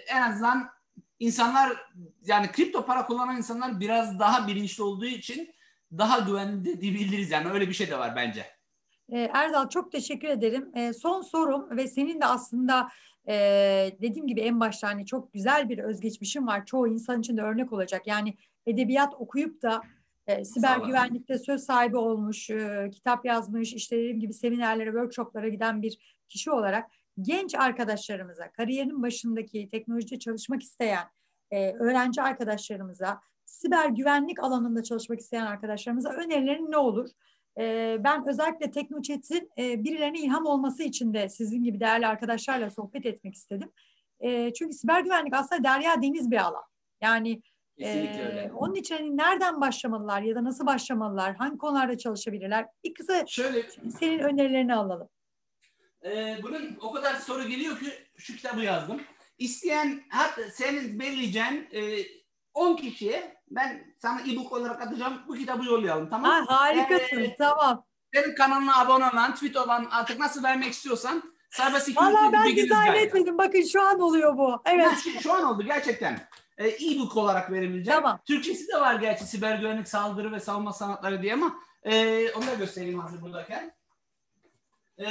en 0.08 0.22
azından 0.22 0.70
insanlar 1.20 1.78
yani 2.26 2.52
kripto 2.52 2.86
para 2.86 3.06
kullanan 3.06 3.38
insanlar 3.38 3.80
biraz 3.80 4.20
daha 4.20 4.48
bilinçli 4.48 4.84
olduğu 4.84 5.06
için 5.06 5.56
daha 5.92 6.20
güvenli 6.20 6.82
diyebiliriz. 6.82 7.32
Yani 7.32 7.50
öyle 7.50 7.70
bir 7.70 7.74
şey 7.74 7.90
de 7.90 8.00
var 8.00 8.16
bence. 8.16 8.46
Ee, 9.12 9.30
Erdal 9.34 9.70
çok 9.70 9.92
teşekkür 9.92 10.28
ederim. 10.28 10.72
Ee, 10.76 10.94
son 10.94 11.22
sorum 11.22 11.78
ve 11.78 11.88
senin 11.88 12.22
de 12.22 12.26
aslında 12.26 12.90
e, 13.28 13.34
dediğim 14.02 14.28
gibi 14.28 14.42
en 14.42 14.60
başta 14.60 14.88
hani 14.88 15.06
çok 15.06 15.34
güzel 15.34 15.70
bir 15.70 15.78
özgeçmişin 15.78 16.48
var. 16.48 16.66
Çoğu 16.66 16.88
insan 16.88 17.20
için 17.20 17.38
de 17.38 17.42
örnek 17.42 17.74
olacak. 17.74 18.08
Yani 18.08 18.38
edebiyat 18.68 19.14
okuyup 19.14 19.62
da 19.62 19.82
e, 20.28 20.46
siber 20.46 20.78
güvenlikte 20.78 21.40
söz 21.40 21.64
sahibi 21.64 21.98
olmuş, 21.98 22.50
e, 22.50 22.90
kitap 22.94 23.26
yazmış, 23.26 23.74
işte 23.74 23.98
dediğim 23.98 24.20
gibi 24.20 24.34
seminerlere, 24.34 24.90
workshoplara 24.90 25.50
giden 25.50 25.82
bir 25.82 26.22
kişi 26.30 26.52
olarak 26.52 26.92
genç 27.22 27.56
arkadaşlarımıza, 27.56 28.52
kariyerin 28.52 29.02
başındaki 29.02 29.70
teknolojide 29.70 30.20
çalışmak 30.20 30.64
isteyen 30.64 31.08
e, 31.52 31.74
öğrenci 31.74 32.22
arkadaşlarımıza 32.22 33.22
siber 33.46 33.90
güvenlik 33.90 34.44
alanında 34.44 34.84
çalışmak 34.84 35.20
isteyen 35.20 35.46
arkadaşlarımıza 35.46 36.10
önerilerin 36.10 36.72
ne 36.72 36.78
olur? 36.78 37.10
Ee, 37.60 37.98
ben 38.00 38.28
özellikle 38.28 38.72
Teknochat'in 38.72 39.52
e, 39.58 39.84
birilerine 39.84 40.20
ilham 40.20 40.46
olması 40.46 40.84
için 40.84 41.14
de 41.14 41.30
sizin 41.30 41.64
gibi 41.64 41.80
değerli 41.80 42.08
arkadaşlarla 42.08 42.70
sohbet 42.70 43.06
etmek 43.06 43.36
istedim. 43.36 43.72
E, 44.20 44.54
çünkü 44.54 44.74
siber 44.74 45.02
güvenlik 45.02 45.34
aslında 45.34 45.64
derya 45.64 46.02
deniz 46.02 46.32
bir 46.32 46.38
alan. 46.38 46.64
Yani 47.02 47.42
e, 47.80 48.52
onun 48.56 48.76
için 48.76 48.96
hani 48.96 49.18
nereden 49.18 49.62
başlamalılar 49.62 50.22
ya 50.22 50.36
da 50.36 50.44
nasıl 50.44 50.66
başlamalılar, 50.66 51.36
hangi 51.36 51.58
konularda 51.58 51.98
çalışabilirler? 51.98 52.66
Bir 52.84 52.94
kısa 52.94 53.26
Şöyle, 53.28 53.64
senin 54.00 54.20
önerilerini 54.20 54.76
alalım. 54.76 55.10
E, 56.06 56.38
bunun 56.44 56.78
o 56.82 56.92
kadar 56.92 57.16
soru 57.16 57.48
geliyor 57.48 57.80
ki 57.80 57.86
şu 58.18 58.36
kitabı 58.36 58.62
yazdım. 58.62 59.02
İsteyen 59.38 60.04
hatta 60.10 60.42
senin 60.52 61.00
belirleyeceğin 61.00 61.68
e, 61.72 61.82
10 62.54 62.76
kişiye 62.76 63.36
ben 63.52 63.96
sana 64.02 64.22
e-book 64.22 64.52
olarak 64.52 64.82
atacağım. 64.82 65.22
Bu 65.28 65.36
kitabı 65.36 65.66
yollayalım 65.66 66.10
tamam 66.10 66.42
mı? 66.42 66.46
harikasın 66.50 67.22
ee, 67.22 67.36
tamam. 67.36 67.86
Senin 68.14 68.36
kanalına 68.36 68.80
abone 68.80 69.10
olan, 69.14 69.34
tweet 69.34 69.58
olan 69.58 69.88
artık 69.92 70.20
nasıl 70.20 70.44
vermek 70.44 70.74
istiyorsan 70.74 71.36
Cyber 71.50 71.96
Valla 71.96 72.34
ben 72.34 72.56
dizayn 72.56 72.94
etmedim. 72.94 73.38
Bakın 73.38 73.62
şu 73.62 73.82
an 73.82 74.00
oluyor 74.00 74.38
bu. 74.38 74.62
Evet. 74.66 74.88
Şu, 75.04 75.22
şu 75.22 75.34
an 75.34 75.44
oldu 75.44 75.64
gerçekten. 75.64 76.20
Ee, 76.58 76.68
e-book 76.68 77.18
olarak 77.18 77.52
verebileceğim. 77.52 78.02
Tamam. 78.02 78.20
Türkçesi 78.26 78.68
de 78.68 78.82
var 78.82 78.96
gerçi 78.96 79.26
siber 79.26 79.60
güvenlik 79.60 79.88
saldırı 79.88 80.32
ve 80.32 80.40
savunma 80.40 80.74
sanatları 80.74 81.22
diye 81.22 81.34
ama 81.34 81.56
e, 81.84 82.26
onu 82.32 82.48
da 82.48 82.54
göstereyim 82.54 83.00
hazır 83.00 83.22
buradayken. 83.22 83.76
E, 85.00 85.06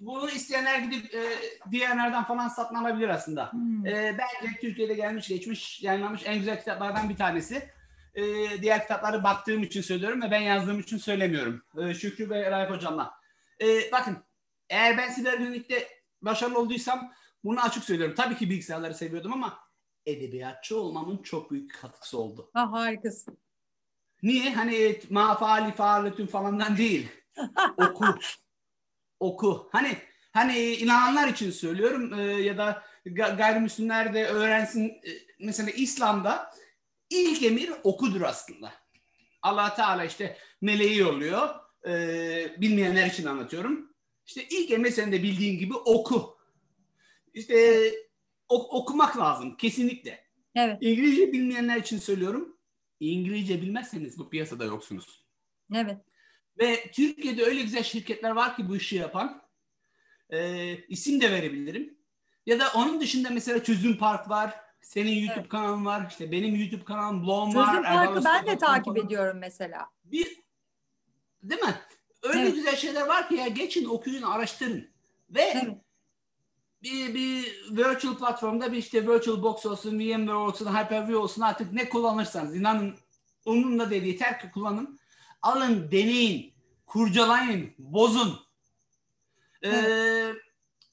bunu 0.00 0.30
isteyenler 0.30 0.78
gidip 0.78 1.14
e, 1.14 1.22
diğerlerden 1.70 2.24
falan 2.24 2.48
satın 2.48 2.74
alabilir 2.74 3.08
aslında. 3.08 3.52
Hmm. 3.52 3.86
E, 3.86 4.18
bence 4.18 4.58
Türkiye'de 4.60 4.94
gelmiş 4.94 5.28
geçmiş 5.28 5.82
yayınlanmış 5.82 6.22
en 6.24 6.38
güzel 6.38 6.58
kitaplardan 6.58 7.08
bir 7.08 7.16
tanesi. 7.16 7.70
E, 8.14 8.22
diğer 8.62 8.82
kitapları 8.82 9.24
baktığım 9.24 9.62
için 9.62 9.82
söylüyorum 9.82 10.22
ve 10.22 10.30
ben 10.30 10.40
yazdığım 10.40 10.80
için 10.80 10.98
söylemiyorum. 10.98 11.62
E, 11.78 11.94
Şükrü 11.94 12.30
ve 12.30 12.50
Raif 12.50 12.70
Hocam'la. 12.70 13.14
E, 13.60 13.92
bakın 13.92 14.16
eğer 14.68 14.98
ben 14.98 15.10
siber 15.10 15.38
güvenlikte 15.38 15.88
başarılı 16.22 16.58
olduysam 16.58 17.12
Bunu 17.44 17.60
açık 17.60 17.84
söylüyorum. 17.84 18.14
Tabii 18.16 18.36
ki 18.36 18.50
bilgisayarları 18.50 18.94
seviyordum 18.94 19.32
ama 19.32 19.58
edebiyatçı 20.06 20.80
olmamın 20.80 21.22
çok 21.22 21.50
büyük 21.50 21.74
katkısı 21.80 22.18
oldu. 22.18 22.50
Ha, 22.52 22.72
harikasın. 22.72 23.38
Niye? 24.22 24.54
Hani 24.54 25.00
ma 25.10 25.34
faali 25.38 25.74
faaletün 25.74 26.26
falandan 26.26 26.76
değil. 26.76 27.08
Oku. 27.76 28.04
Oku. 29.20 29.68
Hani 29.72 29.98
hani 30.32 30.58
inananlar 30.58 31.28
için 31.28 31.50
söylüyorum 31.50 32.18
e, 32.18 32.22
ya 32.22 32.58
da 32.58 32.82
ga- 33.06 33.36
gayrimüslimler 33.36 34.14
de 34.14 34.26
öğrensin. 34.26 34.88
E, 34.88 35.10
mesela 35.40 35.70
İslam'da 35.70 36.54
ilk 37.10 37.42
emir 37.42 37.72
okudur 37.84 38.22
aslında. 38.22 38.72
Allah 39.42 39.74
Teala 39.74 40.04
işte 40.04 40.36
meleği 40.60 40.98
yolluyor. 40.98 41.48
E, 41.86 41.92
bilmeyenler 42.60 43.06
için 43.06 43.26
anlatıyorum. 43.26 43.94
İşte 44.26 44.44
ilk 44.50 44.70
emir 44.70 44.90
senin 44.90 45.12
de 45.12 45.22
bildiğin 45.22 45.58
gibi 45.58 45.74
oku. 45.74 46.38
İşte 47.34 47.90
okumak 48.54 49.16
lazım 49.18 49.56
kesinlikle. 49.56 50.24
Evet, 50.54 50.78
İngilizce 50.80 51.32
bilmeyenler 51.32 51.76
için 51.76 51.98
söylüyorum. 51.98 52.56
İngilizce 53.00 53.62
bilmezseniz 53.62 54.18
bu 54.18 54.30
piyasada 54.30 54.64
yoksunuz. 54.64 55.24
evet. 55.74 55.98
Ve 56.58 56.90
Türkiye'de 56.92 57.44
öyle 57.44 57.62
güzel 57.62 57.82
şirketler 57.82 58.30
var 58.30 58.56
ki 58.56 58.68
bu 58.68 58.76
işi 58.76 58.96
yapan. 58.96 59.42
Ee, 60.30 60.76
isim 60.88 61.20
de 61.20 61.30
verebilirim. 61.32 61.98
Ya 62.46 62.60
da 62.60 62.64
onun 62.74 63.00
dışında 63.00 63.30
mesela 63.30 63.62
Çözüm 63.64 63.96
Park 63.98 64.30
var. 64.30 64.54
Senin 64.82 65.12
YouTube 65.12 65.40
Evet. 65.40 65.48
kanalın 65.48 65.84
var. 65.84 66.06
İşte 66.10 66.32
benim 66.32 66.54
YouTube 66.56 66.84
kanalım 66.84 67.26
Blom 67.26 67.54
var. 67.54 67.66
Çözüm 67.66 67.82
Parkı 67.82 68.24
ben 68.24 68.46
de 68.46 68.58
takip 68.58 68.84
falan. 68.84 69.06
ediyorum 69.06 69.38
mesela. 69.38 69.86
Bir, 70.04 70.42
değil 71.42 71.60
mi? 71.62 71.74
Öyle 72.22 72.40
Evet. 72.40 72.54
güzel 72.54 72.76
şeyler 72.76 73.06
var 73.06 73.28
ki 73.28 73.34
ya 73.34 73.48
geçin 73.48 73.84
okuyun 73.84 74.22
araştırın. 74.22 74.90
Ve 75.30 75.42
Evet. 75.42 75.78
Bir, 76.84 77.14
bir 77.14 77.46
virtual 77.70 78.16
platformda 78.16 78.72
bir 78.72 78.78
işte 78.78 79.08
VirtualBox 79.08 79.66
olsun, 79.66 79.98
VMware 79.98 80.36
olsun, 80.36 80.66
Hyper-V 80.66 81.16
olsun 81.16 81.42
artık 81.42 81.72
ne 81.72 81.88
kullanırsanız 81.88 82.56
inanın 82.56 82.94
onunla 83.44 83.90
değil 83.90 84.02
yeter 84.02 84.40
ki 84.40 84.50
kullanın. 84.50 84.98
Alın, 85.42 85.90
deneyin, 85.90 86.54
kurcalayın, 86.86 87.70
bozun. 87.78 88.40
Ee, 89.64 90.32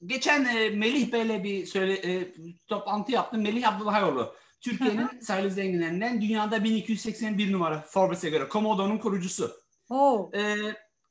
geçen 0.06 0.44
e, 0.44 0.70
Melih 0.70 1.12
Bey'le 1.12 1.44
bir 1.44 1.66
söyle, 1.66 1.94
e, 1.94 2.34
toplantı 2.66 3.12
yaptım. 3.12 3.42
Melih 3.42 3.68
Abdullahoğlu. 3.68 4.34
Türkiye'nin 4.60 5.20
sayılı 5.20 5.50
zenginlerinden 5.50 6.20
dünyada 6.20 6.64
1281 6.64 7.52
numara 7.52 7.80
Forbes'e 7.80 8.30
göre. 8.30 8.48
Komodo'nun 8.48 8.98
kurucusu. 8.98 9.52
Oo. 9.90 10.30
Ee, 10.34 10.56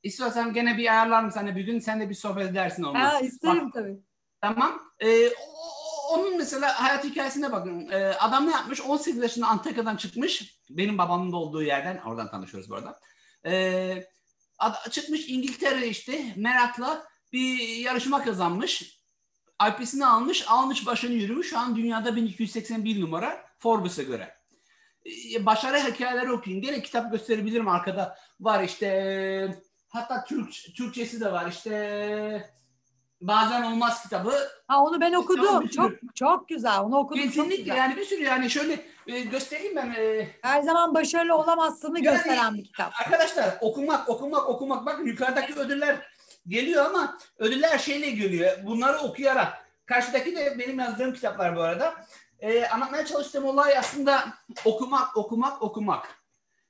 istiyorsan 0.03 0.53
gene 0.53 0.77
bir 0.77 0.91
ayarlarım 0.91 1.31
sana 1.31 1.55
bir 1.55 1.61
gün. 1.61 1.79
Sen 1.79 1.99
de 1.99 2.09
bir 2.09 2.15
sohbet 2.15 2.49
edersin 2.51 2.83
onunla. 2.83 3.13
Ha, 3.13 3.19
isterim 3.19 3.71
tabii. 3.71 3.99
Tamam. 4.41 4.81
O- 5.39 6.13
onun 6.13 6.37
mesela 6.37 6.83
hayat 6.83 7.03
hikayesine 7.03 7.51
bakın. 7.51 7.89
Ee, 7.91 8.05
adam 8.19 8.47
ne 8.47 8.51
yapmış? 8.51 8.81
18 8.81 9.21
yaşında 9.21 9.47
Antakya'dan 9.47 9.95
çıkmış. 9.95 10.55
Benim 10.69 10.97
babamın 10.97 11.31
da 11.31 11.37
olduğu 11.37 11.63
yerden. 11.63 11.97
Oradan 11.97 12.31
tanışıyoruz 12.31 12.69
bu 12.69 12.75
arada. 12.75 12.99
Ee, 13.45 14.03
ad- 14.59 14.89
çıkmış 14.91 15.29
İngiltere 15.29 15.87
işte 15.87 16.33
merakla 16.35 17.03
bir 17.33 17.59
yarışma 17.59 18.23
kazanmış. 18.23 19.01
IP'sini 19.69 20.05
almış. 20.05 20.45
Almış 20.47 20.85
başını 20.85 21.13
yürümüş. 21.13 21.49
Şu 21.49 21.59
an 21.59 21.75
dünyada 21.75 22.15
1281 22.15 23.01
numara 23.01 23.45
Forbes'e 23.59 24.03
göre. 24.03 24.35
Ee, 25.35 25.45
başarı 25.45 25.77
hikayeleri 25.77 26.31
okuyun. 26.31 26.61
Gene 26.61 26.81
kitap 26.81 27.11
gösterebilirim 27.11 27.67
arkada. 27.67 28.17
Var 28.39 28.63
işte 28.63 28.85
e, 28.85 29.55
hatta 29.89 30.23
Türk, 30.25 30.53
Türkçesi 30.77 31.21
de 31.21 31.31
var. 31.31 31.49
İşte 31.49 31.71
Bazen 33.21 33.63
Olmaz 33.63 34.03
kitabı. 34.03 34.33
Ha 34.67 34.83
onu 34.83 35.01
ben 35.01 35.13
okudum. 35.13 35.67
Çok 35.67 35.91
çok 36.15 36.49
güzel. 36.49 36.79
Onu 36.79 36.97
okudum 36.97 37.23
Kesinlikle 37.23 37.55
güzel. 37.55 37.75
yani 37.77 37.95
bir 37.97 38.05
sürü 38.05 38.23
yani 38.23 38.49
şöyle 38.49 38.85
e, 39.07 39.19
göstereyim 39.19 39.75
ben. 39.75 39.91
e, 39.97 40.27
Her 40.41 40.61
zaman 40.61 40.95
başarılı 40.95 41.35
olamazsını 41.35 41.99
Yani- 41.99 42.15
gösteren 42.15 42.53
bir 42.53 42.63
kitap. 42.63 42.93
arkadaşlar 43.05 43.57
okumak 43.61 44.09
okumak 44.09 44.49
okumak 44.49 44.85
bakın 44.85 45.05
yukarıdaki 45.05 45.53
ödüller 45.59 45.95
geliyor 46.47 46.85
ama 46.85 47.17
ödüller 47.37 47.77
şeyle 47.77 48.09
geliyor. 48.09 48.51
Bunları 48.65 48.97
okuyarak. 48.97 49.65
Karşıdaki 49.85 50.35
de 50.35 50.55
benim 50.59 50.79
yazdığım 50.79 51.13
kitaplar 51.13 51.55
bu 51.55 51.61
arada. 51.61 51.93
E, 52.39 52.65
anlatmaya 52.67 53.05
çalıştığım 53.05 53.45
olay 53.45 53.77
aslında 53.77 54.23
okumak 54.65 55.17
okumak 55.17 55.61
okumak. 55.61 56.07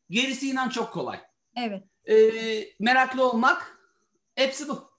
Gerisi 0.10 0.49
inan 0.49 0.70
çok 0.70 0.93
kolay. 0.93 1.20
Evet. 1.58 1.84
E, 2.06 2.16
meraklı 2.80 3.30
olmak 3.30 3.78
hepsi 4.36 4.70
bu. 4.70 4.91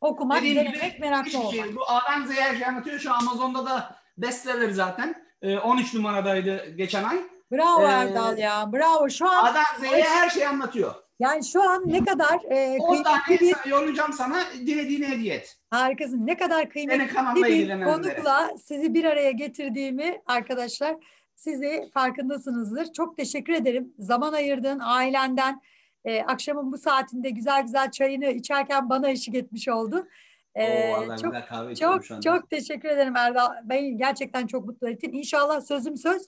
Okumak, 0.00 0.38
Dediğim 0.42 0.56
denemek, 0.56 1.00
meraklı 1.00 1.26
Hiçbir 1.26 1.38
olmak. 1.38 1.52
şey. 1.54 1.76
Bu 1.76 1.90
A'dan 1.90 2.24
Z'ye 2.26 2.56
şey 2.58 2.66
anlatıyor. 2.66 2.98
Şu 2.98 3.14
Amazon'da 3.14 3.66
da 3.66 3.96
bestseller 4.18 4.70
zaten. 4.70 5.14
E, 5.42 5.58
13 5.58 5.94
numaradaydı 5.94 6.70
geçen 6.76 7.04
ay. 7.04 7.18
Bravo 7.52 7.82
Ee, 7.82 7.84
Erdal 7.90 8.38
ya. 8.38 8.72
Bravo. 8.72 9.10
Şu 9.10 9.28
an 9.28 9.44
A'dan 9.44 9.64
Z'ye 9.80 10.02
her 10.02 10.30
şeyi 10.30 10.48
anlatıyor. 10.48 10.94
yani 11.18 11.44
şu 11.44 11.70
an 11.70 11.82
ne 11.86 12.04
kadar 12.04 12.38
e, 12.50 12.76
10 12.80 13.02
tane 13.02 13.22
kıymetli 13.22 13.64
bir 13.64 13.70
yollayacağım 13.70 14.12
sana 14.12 14.42
dilediğine 14.52 15.08
hediye 15.08 15.34
et. 15.34 15.56
harikasın. 15.70 16.26
Ne 16.26 16.36
kadar 16.36 16.70
kıymetli 16.70 17.08
bir 17.36 17.84
konukla 17.84 18.50
sizi 18.66 18.94
bir 18.94 19.04
araya 19.04 19.30
getirdiğimi 19.30 20.20
arkadaşlar 20.26 20.94
sizi 21.36 21.90
farkındasınızdır. 21.94 22.92
Çok 22.92 23.16
teşekkür 23.16 23.52
ederim. 23.52 23.94
Zaman 23.98 24.32
ayırdın 24.32 24.78
ailenden. 24.82 25.60
E, 26.06 26.22
akşamın 26.22 26.72
bu 26.72 26.78
saatinde 26.78 27.30
güzel 27.30 27.62
güzel 27.62 27.90
çayını 27.90 28.26
içerken 28.26 28.90
bana 28.90 29.08
eşlik 29.10 29.34
etmiş 29.34 29.68
oldun. 29.68 30.08
E, 30.54 30.94
Oo, 30.94 31.16
çok 31.16 31.34
Çok 31.76 32.22
çok 32.22 32.50
teşekkür 32.50 32.88
ederim 32.88 33.16
Erdal. 33.16 33.52
Beni 33.64 33.96
gerçekten 33.96 34.46
çok 34.46 34.66
mutlu 34.66 34.88
ettin. 34.88 35.12
İnşallah 35.12 35.60
sözüm 35.60 35.96
söz 35.96 36.22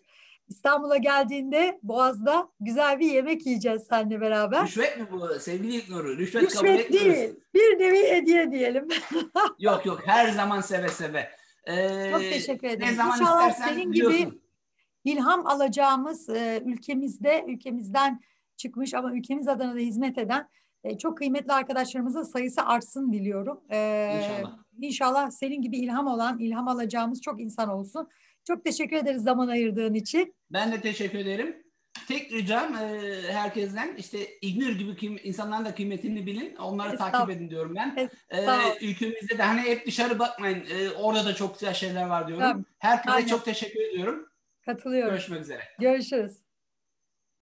İstanbul'a 0.48 0.96
geldiğinde 0.96 1.78
Boğaz'da 1.82 2.48
güzel 2.60 2.98
bir 2.98 3.10
yemek 3.10 3.46
yiyeceğiz 3.46 3.82
seninle 3.88 4.20
beraber. 4.20 4.62
Rüşvet 4.66 4.98
mi 4.98 5.06
bu 5.12 5.28
sevgili 5.40 5.74
İlknur'u? 5.74 6.18
Rüşvet, 6.18 6.54
kabul 6.54 6.66
Rüşvet 6.68 6.80
etmiyoruz. 6.80 7.14
değil. 7.14 7.34
Bir 7.54 7.78
nevi 7.78 8.10
hediye 8.10 8.50
diyelim. 8.50 8.88
Yok 9.58 9.86
yok 9.86 10.00
her 10.06 10.28
zaman 10.28 10.60
seve 10.60 10.88
seve. 10.88 11.30
Ee, 11.66 12.10
Çok 12.12 12.20
teşekkür 12.20 12.68
ederim. 12.68 12.92
Ne 12.92 12.94
zaman 12.94 13.20
İnşallah 13.20 13.50
senin 13.52 13.92
biliyorsun. 13.92 14.18
gibi 14.18 14.38
İlham 15.04 15.46
alacağımız 15.46 16.28
e, 16.28 16.62
ülkemizde, 16.66 17.44
ülkemizden 17.48 18.20
çıkmış 18.58 18.94
ama 18.94 19.12
ülkemiz 19.12 19.48
adına 19.48 19.74
da 19.74 19.78
hizmet 19.78 20.18
eden 20.18 20.48
e, 20.84 20.98
çok 20.98 21.18
kıymetli 21.18 21.52
arkadaşlarımızın 21.52 22.22
sayısı 22.22 22.62
artsın 22.62 23.12
diliyorum. 23.12 23.60
E, 23.70 23.76
İnşallah. 24.18 24.58
İnşallah 24.80 25.30
senin 25.30 25.62
gibi 25.62 25.78
ilham 25.78 26.06
olan, 26.06 26.38
ilham 26.38 26.68
alacağımız 26.68 27.20
çok 27.22 27.40
insan 27.40 27.68
olsun. 27.68 28.08
Çok 28.46 28.64
teşekkür 28.64 28.96
ederiz 28.96 29.22
zaman 29.22 29.48
ayırdığın 29.48 29.94
için. 29.94 30.34
Ben 30.50 30.72
de 30.72 30.80
teşekkür 30.80 31.18
ederim. 31.18 31.56
Tek 32.08 32.32
ricam 32.32 32.74
e, 32.74 32.98
herkesten 33.32 33.94
işte 33.96 34.18
İgnur 34.40 34.70
gibi 34.70 34.96
kim, 34.96 35.18
insanların 35.22 35.64
da 35.64 35.74
kıymetini 35.74 36.26
bilin. 36.26 36.56
Onları 36.56 36.96
takip 36.96 37.30
edin 37.30 37.50
diyorum 37.50 37.74
ben. 37.76 38.08
Ol. 38.32 38.76
ülkemizde 38.80 39.38
de 39.38 39.42
hani 39.42 39.60
hep 39.60 39.86
dışarı 39.86 40.18
bakmayın. 40.18 40.64
Ee, 40.70 40.90
orada 40.90 41.24
da 41.24 41.34
çok 41.34 41.54
güzel 41.54 41.74
şeyler 41.74 42.06
var 42.06 42.28
diyorum. 42.28 42.44
Tabii. 42.52 42.64
Herkese 42.78 43.14
Aynen. 43.14 43.26
çok 43.26 43.44
teşekkür 43.44 43.80
ediyorum. 43.80 44.28
Katılıyorum. 44.66 45.10
Görüşmek 45.10 45.40
üzere. 45.40 45.62
Görüşürüz. 45.80 46.47